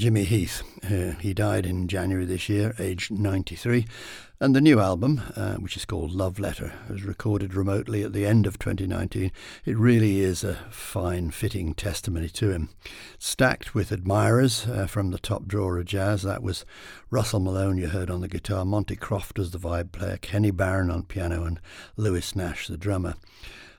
Jimmy 0.01 0.23
Heath. 0.23 0.63
Uh, 0.83 1.11
he 1.19 1.31
died 1.31 1.63
in 1.63 1.87
January 1.87 2.25
this 2.25 2.49
year, 2.49 2.73
aged 2.79 3.11
93. 3.11 3.85
And 4.39 4.55
the 4.55 4.59
new 4.59 4.79
album, 4.79 5.21
uh, 5.35 5.57
which 5.57 5.77
is 5.77 5.85
called 5.85 6.11
Love 6.11 6.39
Letter, 6.39 6.73
was 6.89 7.03
recorded 7.03 7.53
remotely 7.53 8.01
at 8.01 8.11
the 8.11 8.25
end 8.25 8.47
of 8.47 8.57
2019. 8.57 9.31
It 9.63 9.77
really 9.77 10.21
is 10.21 10.43
a 10.43 10.55
fine, 10.71 11.29
fitting 11.29 11.75
testimony 11.75 12.29
to 12.29 12.49
him. 12.49 12.69
Stacked 13.19 13.75
with 13.75 13.91
admirers 13.91 14.65
uh, 14.65 14.87
from 14.87 15.11
the 15.11 15.19
top 15.19 15.45
drawer 15.45 15.77
of 15.77 15.85
jazz, 15.85 16.23
that 16.23 16.41
was 16.41 16.65
Russell 17.11 17.39
Malone, 17.39 17.77
you 17.77 17.89
heard 17.89 18.09
on 18.09 18.21
the 18.21 18.27
guitar, 18.27 18.65
Monte 18.65 18.95
Croft 18.95 19.37
as 19.37 19.51
the 19.51 19.59
vibe 19.59 19.91
player, 19.91 20.17
Kenny 20.17 20.49
Barron 20.49 20.89
on 20.89 21.03
piano, 21.03 21.43
and 21.43 21.59
Lewis 21.95 22.35
Nash, 22.35 22.67
the 22.67 22.75
drummer. 22.75 23.13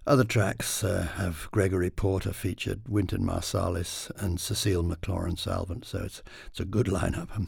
Other 0.05 0.25
tracks 0.25 0.83
uh, 0.83 1.07
have 1.15 1.49
Gregory 1.53 1.89
Porter 1.89 2.33
featured, 2.33 2.81
Wynton 2.89 3.25
Marsalis, 3.25 4.11
and 4.17 4.41
Cecile 4.41 4.83
McLorin 4.83 5.39
Salvant, 5.39 5.85
so 5.85 6.01
it's, 6.05 6.25
it's 6.49 6.59
a 6.59 6.65
good 6.65 6.87
lineup. 6.87 7.47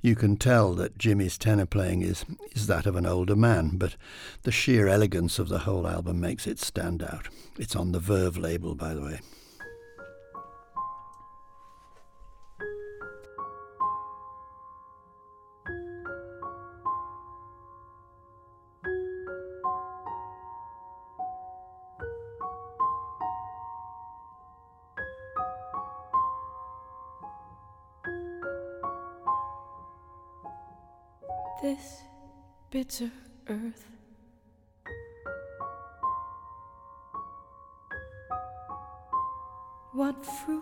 You 0.00 0.16
can 0.16 0.36
tell 0.36 0.74
that 0.74 0.98
Jimmy's 0.98 1.38
tenor 1.38 1.64
playing 1.64 2.02
is, 2.02 2.24
is 2.56 2.66
that 2.66 2.86
of 2.86 2.96
an 2.96 3.06
older 3.06 3.36
man, 3.36 3.76
but 3.76 3.94
the 4.42 4.50
sheer 4.50 4.88
elegance 4.88 5.38
of 5.38 5.48
the 5.48 5.60
whole 5.60 5.86
album 5.86 6.20
makes 6.20 6.48
it 6.48 6.58
stand 6.58 7.04
out. 7.04 7.28
It's 7.56 7.76
on 7.76 7.92
the 7.92 8.00
Verve 8.00 8.36
label, 8.36 8.74
by 8.74 8.94
the 8.94 9.02
way. 9.02 9.20
This 31.62 32.02
bitter 32.70 33.08
earth. 33.48 33.86
What 39.92 40.26
fruit 40.26 40.61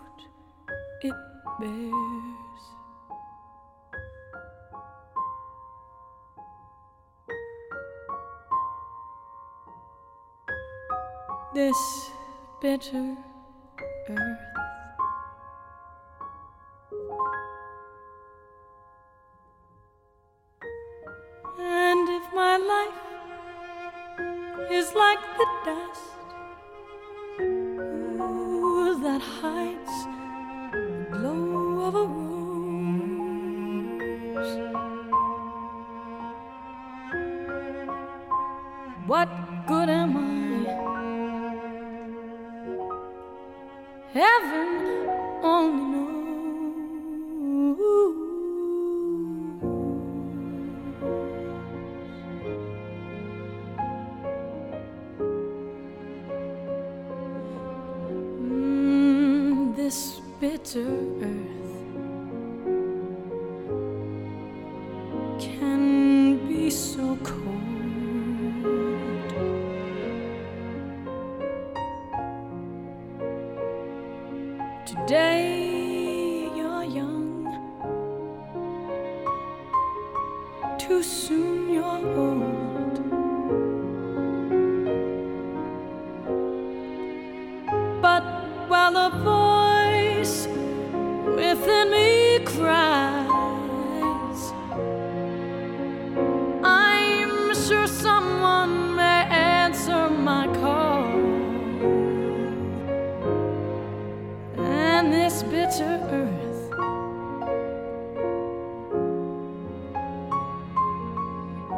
earth. 106.09 106.61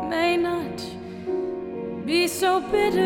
May 0.09 0.37
not 0.37 0.77
be 2.05 2.27
so 2.27 2.61
bitter 2.71 3.02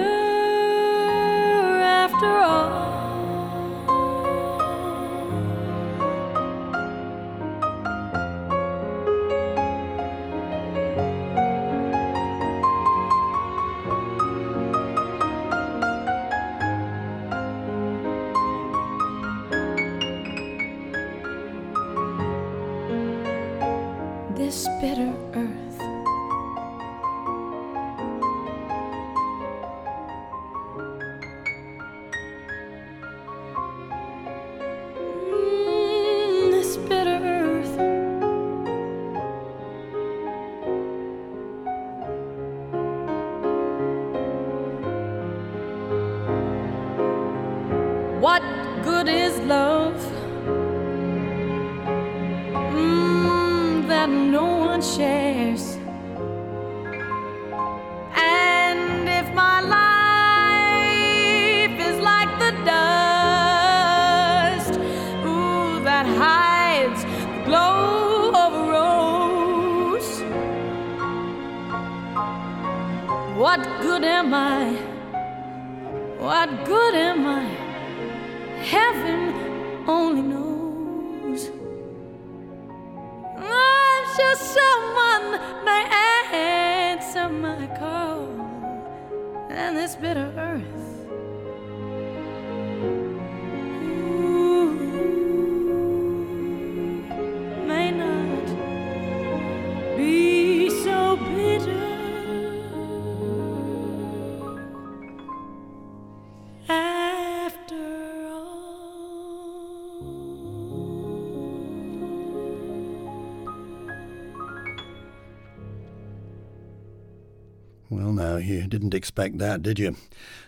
Well, 117.90 118.12
now, 118.12 118.36
you 118.36 118.68
didn't 118.68 118.94
expect 118.94 119.38
that, 119.38 119.62
did 119.62 119.80
you? 119.80 119.96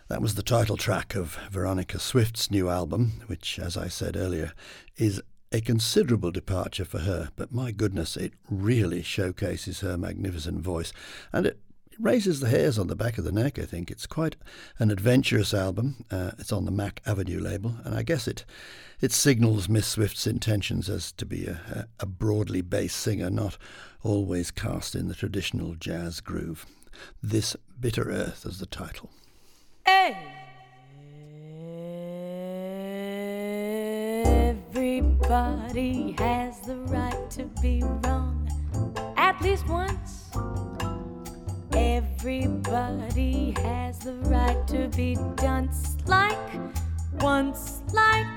That 0.09 0.21
was 0.21 0.35
the 0.35 0.43
title 0.43 0.75
track 0.75 1.15
of 1.15 1.37
Veronica 1.49 1.97
Swift's 1.97 2.51
new 2.51 2.67
album, 2.67 3.21
which, 3.27 3.57
as 3.57 3.77
I 3.77 3.87
said 3.87 4.17
earlier, 4.17 4.51
is 4.97 5.21
a 5.53 5.61
considerable 5.61 6.31
departure 6.31 6.83
for 6.83 6.99
her, 6.99 7.29
but 7.37 7.53
my 7.53 7.71
goodness, 7.71 8.17
it 8.17 8.33
really 8.49 9.01
showcases 9.01 9.79
her 9.79 9.97
magnificent 9.97 10.59
voice. 10.59 10.91
And 11.31 11.45
it 11.45 11.57
raises 11.97 12.41
the 12.41 12.49
hairs 12.49 12.77
on 12.77 12.87
the 12.87 12.95
back 12.95 13.17
of 13.17 13.23
the 13.23 13.31
neck, 13.31 13.57
I 13.57 13.63
think. 13.63 13.89
It's 13.89 14.05
quite 14.05 14.35
an 14.77 14.91
adventurous 14.91 15.53
album. 15.53 16.03
Uh, 16.11 16.31
it's 16.39 16.51
on 16.51 16.65
the 16.65 16.71
Mack 16.71 17.01
Avenue 17.05 17.39
label, 17.39 17.75
and 17.85 17.95
I 17.95 18.03
guess 18.03 18.27
it 18.27 18.43
it 18.99 19.13
signals 19.13 19.69
Miss 19.69 19.87
Swift's 19.87 20.27
intentions 20.27 20.89
as 20.89 21.13
to 21.13 21.25
be 21.25 21.45
a, 21.45 21.87
a 22.01 22.05
broadly 22.05 22.59
based 22.61 22.97
singer, 22.97 23.29
not 23.29 23.57
always 24.03 24.51
cast 24.51 24.93
in 24.93 25.07
the 25.07 25.15
traditional 25.15 25.75
jazz 25.75 26.19
groove. 26.19 26.65
This 27.21 27.55
Bitter 27.79 28.09
Earth 28.09 28.45
as 28.45 28.59
the 28.59 28.65
title. 28.65 29.09
Everybody 35.29 36.15
has 36.17 36.59
the 36.61 36.77
right 36.87 37.29
to 37.31 37.43
be 37.61 37.83
wrong 37.83 38.49
at 39.17 39.41
least 39.41 39.67
once. 39.67 40.29
Everybody 41.73 43.53
has 43.57 43.99
the 43.99 44.15
right 44.23 44.67
to 44.67 44.87
be 44.89 45.15
dunce 45.35 45.97
like 46.05 46.37
once, 47.21 47.81
like 47.93 48.27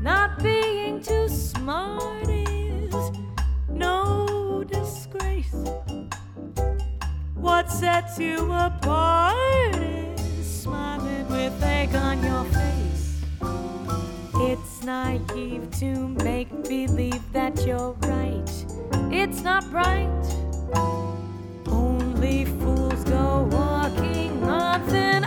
not 0.00 0.42
being 0.42 1.00
too 1.00 1.28
smart 1.28 2.28
is 2.28 2.94
no 3.68 4.64
disgrace. 4.64 5.54
What 7.36 7.70
sets 7.70 8.18
you 8.18 8.50
apart 8.50 9.76
is 9.76 10.62
smiling 10.62 11.28
with 11.28 11.62
egg 11.62 11.94
on 11.94 12.22
your 12.22 12.44
face. 12.44 13.20
It's 14.36 14.82
naive 14.82 15.70
to 15.80 16.08
make 16.24 16.48
believe 16.62 17.22
that 17.32 17.66
you're 17.66 17.92
right. 18.08 18.50
It's 19.12 19.42
not 19.42 19.70
bright. 19.70 20.08
Only 21.66 22.46
fools 22.46 23.04
go 23.04 23.48
walking 23.52 24.42
on 24.42 24.82
thin 24.88 25.24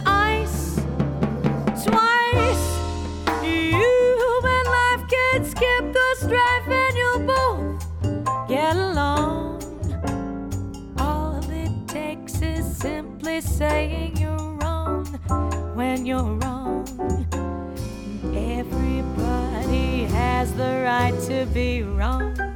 simply 13.42 13.58
saying 13.58 14.18
you're 14.18 14.38
wrong 14.62 15.06
when 15.76 16.06
you're 16.06 16.24
wrong. 16.24 16.86
Everybody 18.36 20.06
has 20.06 20.54
the 20.54 20.82
right 20.84 21.18
to 21.28 21.46
be 21.54 21.84
wrong. 21.84 22.49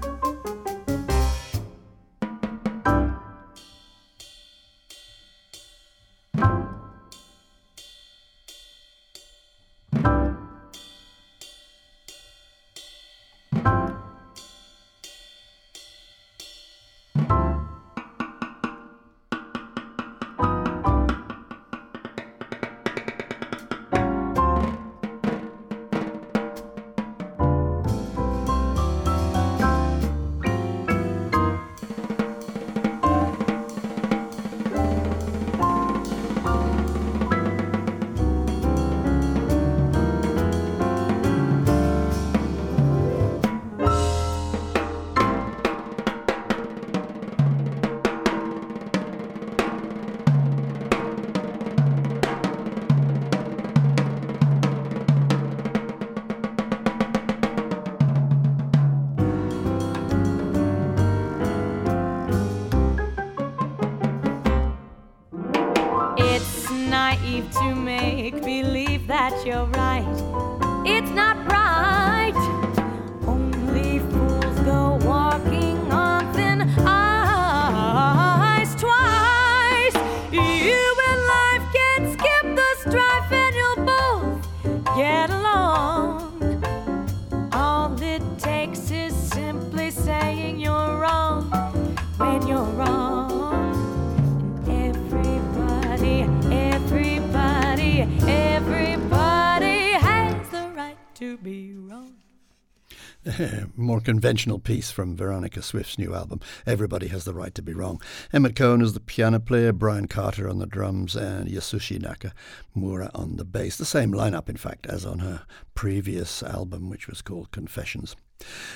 Conventional 104.14 104.60
piece 104.60 104.92
from 104.92 105.16
Veronica 105.16 105.64
Swift's 105.64 105.98
new 105.98 106.14
album, 106.14 106.40
Everybody 106.68 107.08
Has 107.08 107.26
the 107.26 107.34
Right 107.34 107.56
to 107.56 107.64
Be 107.64 107.74
Wrong. 107.74 108.00
Emmet 108.32 108.56
Cohen 108.56 108.80
is 108.80 108.94
the 108.94 109.00
piano 109.00 109.40
player, 109.40 109.74
Bryan 109.74 110.08
Carter 110.08 110.48
on 110.48 110.60
the 110.60 110.68
drums, 110.68 111.16
and 111.16 111.50
Yasushi 111.50 112.00
Nakamura 112.00 113.10
on 113.16 113.38
the 113.38 113.44
bass. 113.44 113.76
The 113.76 113.86
same 113.86 114.12
lineup, 114.12 114.50
in 114.50 114.56
fact, 114.56 114.86
as 114.86 115.04
on 115.04 115.18
her 115.18 115.48
previous 115.74 116.44
album, 116.44 116.92
which 116.92 117.08
was 117.08 117.24
called 117.24 117.50
Confessions. 117.50 118.16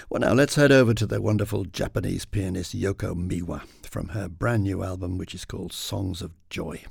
Well, 0.09 0.21
now 0.21 0.33
let's 0.33 0.55
head 0.55 0.71
over 0.71 0.95
to 0.95 1.05
the 1.05 1.21
wonderful 1.21 1.65
Japanese 1.65 2.25
pianist 2.25 2.75
Yoko 2.75 3.13
Miwa 3.13 3.61
from 3.87 4.07
her 4.09 4.27
brand 4.27 4.63
new 4.63 4.81
album, 4.81 5.19
which 5.19 5.35
is 5.35 5.45
called 5.45 5.71
Songs 5.71 6.23
of 6.23 6.31
Joy. 6.49 6.83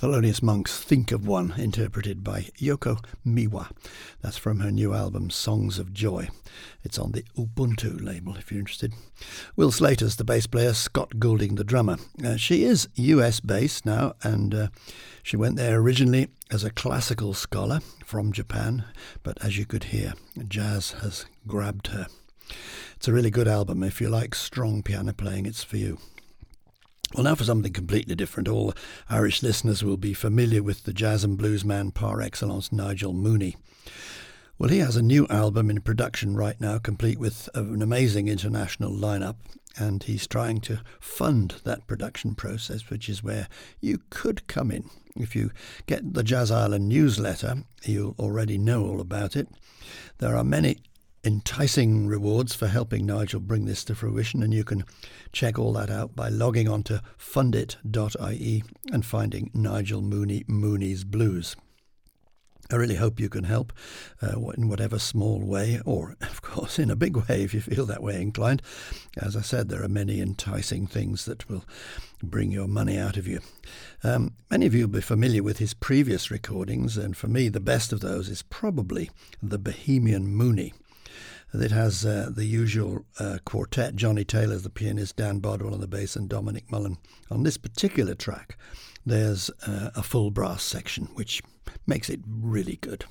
Thelonious 0.00 0.44
Monk's 0.44 0.78
Think 0.78 1.10
of 1.10 1.26
One, 1.26 1.54
interpreted 1.58 2.22
by 2.22 2.42
Yoko 2.56 3.04
Miwa. 3.26 3.72
That's 4.20 4.36
from 4.36 4.60
her 4.60 4.70
new 4.70 4.94
album, 4.94 5.28
Songs 5.28 5.76
of 5.76 5.92
Joy. 5.92 6.28
It's 6.84 7.00
on 7.00 7.10
the 7.10 7.24
Ubuntu 7.36 8.00
label 8.00 8.36
if 8.36 8.52
you're 8.52 8.60
interested. 8.60 8.92
Will 9.56 9.72
Slater's 9.72 10.14
the 10.14 10.22
bass 10.22 10.46
player, 10.46 10.72
Scott 10.72 11.18
Goulding 11.18 11.56
the 11.56 11.64
drummer. 11.64 11.96
Uh, 12.24 12.36
she 12.36 12.62
is 12.62 12.88
US 12.94 13.40
based 13.40 13.84
now, 13.84 14.14
and 14.22 14.54
uh, 14.54 14.68
she 15.24 15.36
went 15.36 15.56
there 15.56 15.80
originally 15.80 16.28
as 16.48 16.62
a 16.62 16.70
classical 16.70 17.34
scholar 17.34 17.80
from 18.04 18.30
Japan, 18.30 18.84
but 19.24 19.36
as 19.42 19.58
you 19.58 19.66
could 19.66 19.84
hear, 19.84 20.14
jazz 20.46 20.92
has 21.02 21.26
grabbed 21.48 21.88
her. 21.88 22.06
It's 22.94 23.08
a 23.08 23.12
really 23.12 23.30
good 23.30 23.48
album. 23.48 23.82
If 23.82 24.00
you 24.00 24.08
like 24.08 24.36
strong 24.36 24.84
piano 24.84 25.12
playing, 25.12 25.46
it's 25.46 25.64
for 25.64 25.76
you. 25.76 25.98
Well, 27.14 27.24
now 27.24 27.34
for 27.34 27.44
something 27.44 27.72
completely 27.72 28.14
different. 28.14 28.48
All 28.48 28.74
Irish 29.08 29.42
listeners 29.42 29.82
will 29.82 29.96
be 29.96 30.12
familiar 30.12 30.62
with 30.62 30.84
the 30.84 30.92
jazz 30.92 31.24
and 31.24 31.38
blues 31.38 31.64
man 31.64 31.90
par 31.90 32.20
excellence, 32.20 32.70
Nigel 32.70 33.14
Mooney. 33.14 33.56
Well, 34.58 34.68
he 34.68 34.78
has 34.80 34.96
a 34.96 35.02
new 35.02 35.26
album 35.28 35.70
in 35.70 35.80
production 35.80 36.36
right 36.36 36.60
now, 36.60 36.78
complete 36.78 37.18
with 37.18 37.48
an 37.54 37.80
amazing 37.80 38.28
international 38.28 38.90
lineup, 38.90 39.36
and 39.76 40.02
he's 40.02 40.26
trying 40.26 40.60
to 40.62 40.80
fund 41.00 41.60
that 41.64 41.86
production 41.86 42.34
process, 42.34 42.90
which 42.90 43.08
is 43.08 43.22
where 43.22 43.48
you 43.80 44.00
could 44.10 44.46
come 44.46 44.70
in. 44.70 44.90
If 45.16 45.34
you 45.34 45.50
get 45.86 46.12
the 46.12 46.22
Jazz 46.22 46.50
Island 46.50 46.88
newsletter, 46.88 47.64
you'll 47.84 48.16
already 48.18 48.58
know 48.58 48.84
all 48.84 49.00
about 49.00 49.34
it. 49.34 49.48
There 50.18 50.36
are 50.36 50.44
many 50.44 50.78
enticing 51.28 52.06
rewards 52.06 52.54
for 52.54 52.68
helping 52.68 53.04
Nigel 53.04 53.38
bring 53.38 53.66
this 53.66 53.84
to 53.84 53.94
fruition, 53.94 54.42
and 54.42 54.54
you 54.54 54.64
can 54.64 54.82
check 55.30 55.58
all 55.58 55.74
that 55.74 55.90
out 55.90 56.16
by 56.16 56.30
logging 56.30 56.66
on 56.66 56.82
to 56.84 57.02
fundit.ie 57.18 58.64
and 58.90 59.04
finding 59.04 59.50
Nigel 59.52 60.00
Mooney 60.00 60.44
Mooney's 60.48 61.04
Blues. 61.04 61.54
I 62.70 62.76
really 62.76 62.94
hope 62.94 63.20
you 63.20 63.28
can 63.28 63.44
help 63.44 63.74
uh, 64.22 64.40
in 64.56 64.70
whatever 64.70 64.98
small 64.98 65.40
way, 65.40 65.82
or 65.84 66.16
of 66.22 66.40
course 66.40 66.78
in 66.78 66.90
a 66.90 66.96
big 66.96 67.18
way 67.18 67.42
if 67.42 67.52
you 67.52 67.60
feel 67.60 67.84
that 67.84 68.02
way 68.02 68.22
inclined. 68.22 68.62
As 69.18 69.36
I 69.36 69.42
said, 69.42 69.68
there 69.68 69.82
are 69.82 69.88
many 69.88 70.22
enticing 70.22 70.86
things 70.86 71.26
that 71.26 71.46
will 71.50 71.66
bring 72.22 72.50
your 72.50 72.68
money 72.68 72.96
out 72.96 73.18
of 73.18 73.28
you. 73.28 73.40
Um, 74.02 74.32
many 74.50 74.64
of 74.64 74.74
you 74.74 74.86
will 74.86 74.94
be 74.94 75.02
familiar 75.02 75.42
with 75.42 75.58
his 75.58 75.74
previous 75.74 76.30
recordings, 76.30 76.96
and 76.96 77.14
for 77.14 77.28
me, 77.28 77.50
the 77.50 77.60
best 77.60 77.92
of 77.92 78.00
those 78.00 78.30
is 78.30 78.40
probably 78.40 79.10
The 79.42 79.58
Bohemian 79.58 80.26
Mooney. 80.26 80.72
It 81.54 81.70
has 81.70 82.04
uh, 82.04 82.30
the 82.34 82.44
usual 82.44 83.06
uh, 83.18 83.38
quartet 83.44 83.96
Johnny 83.96 84.24
Taylor, 84.24 84.58
the 84.58 84.68
pianist, 84.68 85.16
Dan 85.16 85.38
Bodwell 85.38 85.72
on 85.74 85.80
the 85.80 85.88
bass, 85.88 86.14
and 86.14 86.28
Dominic 86.28 86.70
Mullen. 86.70 86.98
On 87.30 87.42
this 87.42 87.56
particular 87.56 88.14
track, 88.14 88.58
there's 89.06 89.50
uh, 89.66 89.90
a 89.94 90.02
full 90.02 90.30
brass 90.30 90.62
section, 90.62 91.06
which 91.14 91.42
makes 91.86 92.10
it 92.10 92.20
really 92.26 92.76
good. 92.76 93.06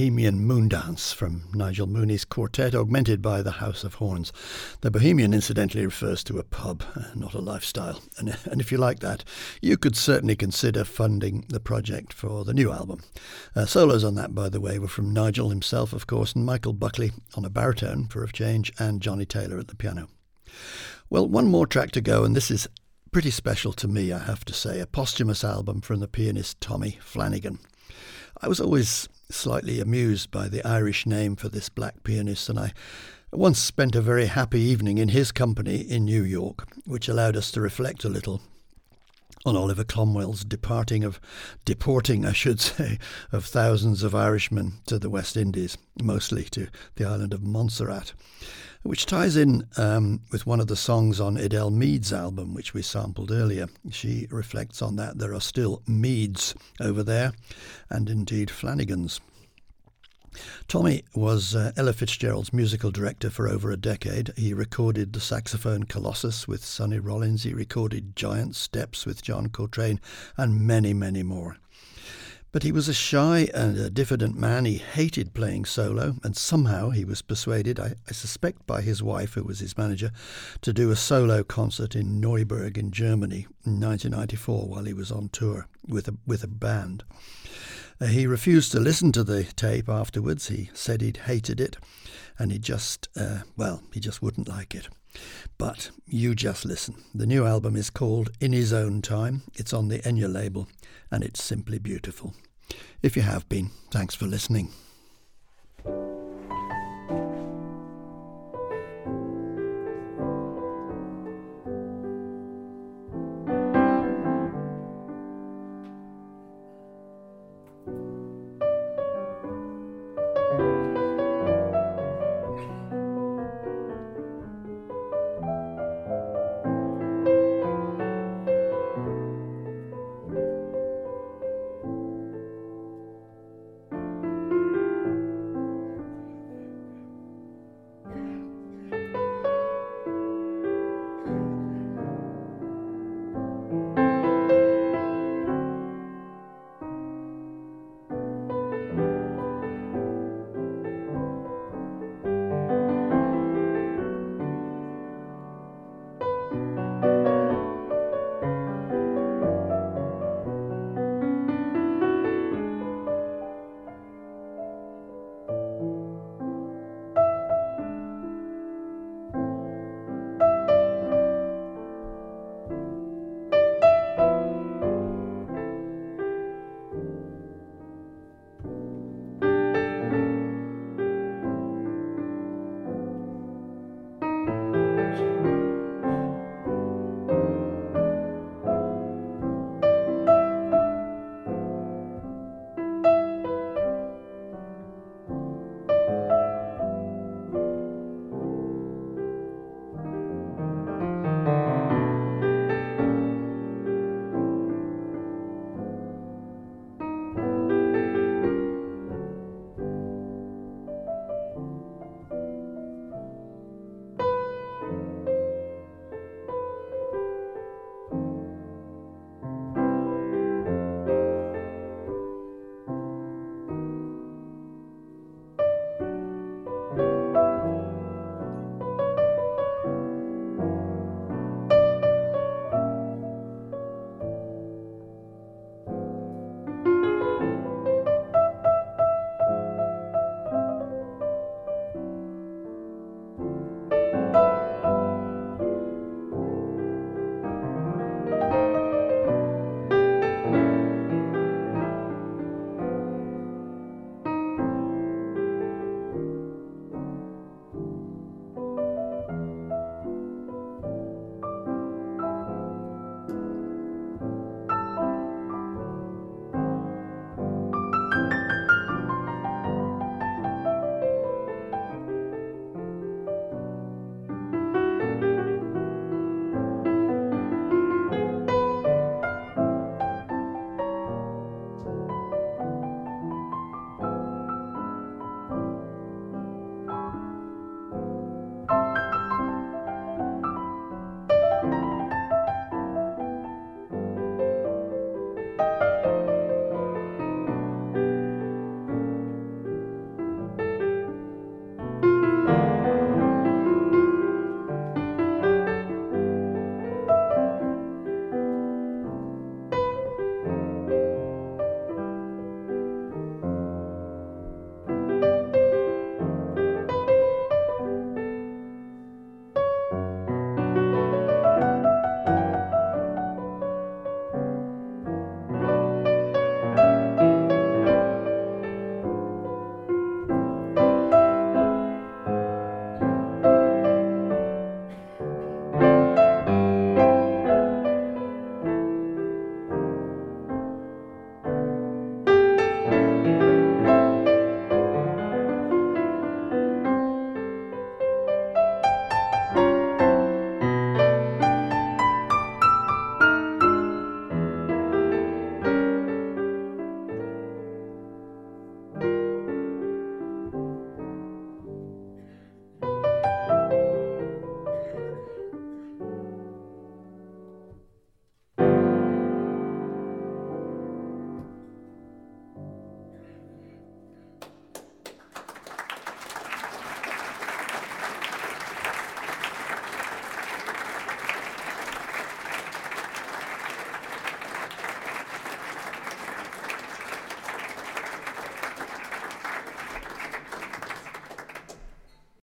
Bohemian 0.00 0.48
Moondance 0.48 1.12
from 1.14 1.42
Nigel 1.52 1.86
Mooney's 1.86 2.24
quartet, 2.24 2.74
augmented 2.74 3.20
by 3.20 3.42
the 3.42 3.50
House 3.50 3.84
of 3.84 3.96
Horns. 3.96 4.32
The 4.80 4.90
Bohemian, 4.90 5.34
incidentally, 5.34 5.84
refers 5.84 6.24
to 6.24 6.38
a 6.38 6.42
pub, 6.42 6.82
uh, 6.96 7.02
not 7.14 7.34
a 7.34 7.38
lifestyle. 7.38 8.00
And, 8.16 8.34
and 8.46 8.62
if 8.62 8.72
you 8.72 8.78
like 8.78 9.00
that, 9.00 9.24
you 9.60 9.76
could 9.76 9.94
certainly 9.96 10.36
consider 10.36 10.84
funding 10.84 11.44
the 11.50 11.60
project 11.60 12.14
for 12.14 12.46
the 12.46 12.54
new 12.54 12.72
album. 12.72 13.02
Uh, 13.54 13.66
solos 13.66 14.02
on 14.02 14.14
that, 14.14 14.34
by 14.34 14.48
the 14.48 14.58
way, 14.58 14.78
were 14.78 14.88
from 14.88 15.12
Nigel 15.12 15.50
himself, 15.50 15.92
of 15.92 16.06
course, 16.06 16.32
and 16.32 16.46
Michael 16.46 16.72
Buckley 16.72 17.12
on 17.34 17.44
a 17.44 17.50
baritone, 17.50 18.06
for 18.06 18.24
a 18.24 18.32
change, 18.32 18.72
and 18.78 19.02
Johnny 19.02 19.26
Taylor 19.26 19.58
at 19.58 19.68
the 19.68 19.76
piano. 19.76 20.08
Well, 21.10 21.28
one 21.28 21.48
more 21.48 21.66
track 21.66 21.90
to 21.90 22.00
go, 22.00 22.24
and 22.24 22.34
this 22.34 22.50
is 22.50 22.70
pretty 23.12 23.30
special 23.30 23.74
to 23.74 23.86
me, 23.86 24.14
I 24.14 24.18
have 24.20 24.46
to 24.46 24.54
say, 24.54 24.80
a 24.80 24.86
posthumous 24.86 25.44
album 25.44 25.82
from 25.82 26.00
the 26.00 26.08
pianist 26.08 26.58
Tommy 26.58 26.96
Flanagan. 27.02 27.58
I 28.40 28.48
was 28.48 28.60
always 28.60 29.08
slightly 29.30 29.80
amused 29.80 30.30
by 30.30 30.48
the 30.48 30.66
Irish 30.66 31.06
name 31.06 31.36
for 31.36 31.48
this 31.48 31.68
black 31.68 32.02
pianist, 32.02 32.48
and 32.48 32.58
I 32.58 32.72
once 33.32 33.58
spent 33.58 33.94
a 33.94 34.00
very 34.00 34.26
happy 34.26 34.60
evening 34.60 34.98
in 34.98 35.10
his 35.10 35.30
company 35.32 35.76
in 35.76 36.04
New 36.04 36.24
York, 36.24 36.68
which 36.84 37.08
allowed 37.08 37.36
us 37.36 37.50
to 37.52 37.60
reflect 37.60 38.04
a 38.04 38.08
little 38.08 38.40
on 39.46 39.56
Oliver 39.56 39.84
Cromwell's 39.84 40.44
departing 40.44 41.04
of 41.04 41.20
deporting, 41.64 42.26
I 42.26 42.32
should 42.32 42.60
say, 42.60 42.98
of 43.32 43.44
thousands 43.44 44.02
of 44.02 44.14
Irishmen 44.14 44.80
to 44.86 44.98
the 44.98 45.10
West 45.10 45.36
Indies, 45.36 45.78
mostly 46.02 46.44
to 46.44 46.68
the 46.96 47.04
island 47.04 47.32
of 47.32 47.42
Montserrat 47.42 48.12
which 48.82 49.04
ties 49.04 49.36
in 49.36 49.66
um, 49.76 50.22
with 50.32 50.46
one 50.46 50.60
of 50.60 50.66
the 50.66 50.76
songs 50.76 51.20
on 51.20 51.36
Edel 51.36 51.70
Meade's 51.70 52.12
album, 52.12 52.54
which 52.54 52.72
we 52.72 52.80
sampled 52.80 53.30
earlier. 53.30 53.68
She 53.90 54.26
reflects 54.30 54.80
on 54.80 54.96
that. 54.96 55.18
There 55.18 55.34
are 55.34 55.40
still 55.40 55.82
Meades 55.86 56.54
over 56.80 57.02
there, 57.02 57.32
and 57.90 58.08
indeed 58.08 58.48
Flanagans. 58.48 59.20
Tommy 60.68 61.04
was 61.14 61.54
uh, 61.54 61.72
Ella 61.76 61.92
Fitzgerald's 61.92 62.52
musical 62.52 62.90
director 62.90 63.30
for 63.30 63.48
over 63.48 63.70
a 63.70 63.76
decade. 63.76 64.32
He 64.36 64.54
recorded 64.54 65.12
the 65.12 65.20
saxophone 65.20 65.84
Colossus 65.84 66.46
with 66.46 66.64
Sonny 66.64 66.98
Rollins. 66.98 67.42
He 67.42 67.52
recorded 67.52 68.14
Giant 68.14 68.54
Steps 68.54 69.04
with 69.04 69.22
John 69.22 69.48
Coltrane 69.48 70.00
and 70.36 70.60
many, 70.66 70.94
many 70.94 71.22
more. 71.22 71.56
But 72.52 72.64
he 72.64 72.72
was 72.72 72.88
a 72.88 72.94
shy 72.94 73.48
and 73.54 73.78
a 73.78 73.90
diffident 73.90 74.36
man. 74.36 74.64
He 74.64 74.78
hated 74.78 75.34
playing 75.34 75.66
solo, 75.66 76.16
and 76.24 76.36
somehow 76.36 76.90
he 76.90 77.04
was 77.04 77.22
persuaded, 77.22 77.78
I, 77.78 77.94
I, 78.08 78.12
suspect 78.12 78.66
by 78.66 78.82
his 78.82 79.04
wife, 79.04 79.34
who 79.34 79.44
was 79.44 79.60
his 79.60 79.78
manager, 79.78 80.10
to 80.62 80.72
do 80.72 80.90
a 80.90 80.96
solo 80.96 81.44
concert 81.44 81.94
in 81.94 82.20
Neuburg 82.20 82.76
in 82.76 82.90
Germany 82.90 83.46
in 83.64 83.80
1994 83.80 84.66
while 84.66 84.84
he 84.84 84.92
was 84.92 85.12
on 85.12 85.28
tour 85.28 85.68
with 85.86 86.08
a, 86.08 86.16
with 86.26 86.42
a 86.42 86.48
band. 86.48 87.04
Uh, 88.00 88.06
he 88.06 88.26
refused 88.26 88.72
to 88.72 88.80
listen 88.80 89.12
to 89.12 89.22
the 89.22 89.44
tape 89.44 89.88
afterwards. 89.88 90.48
He 90.48 90.70
said 90.72 91.02
he'd 91.02 91.18
hated 91.18 91.60
it, 91.60 91.76
and 92.38 92.50
he 92.50 92.58
just, 92.58 93.08
uh, 93.16 93.40
well, 93.56 93.82
he 93.92 94.00
just 94.00 94.22
wouldn't 94.22 94.48
like 94.48 94.74
it. 94.74 94.88
But 95.58 95.90
you 96.06 96.34
just 96.34 96.64
listen. 96.64 96.94
The 97.14 97.26
new 97.26 97.44
album 97.44 97.76
is 97.76 97.90
called 97.90 98.30
In 98.40 98.52
His 98.52 98.72
Own 98.72 99.02
Time. 99.02 99.42
It's 99.54 99.72
on 99.72 99.88
the 99.88 99.98
Enja 99.98 100.32
label, 100.32 100.68
and 101.10 101.22
it's 101.22 101.42
simply 101.42 101.78
beautiful. 101.78 102.34
If 103.02 103.16
you 103.16 103.22
have 103.22 103.48
been, 103.48 103.70
thanks 103.90 104.14
for 104.14 104.26
listening. 104.26 104.70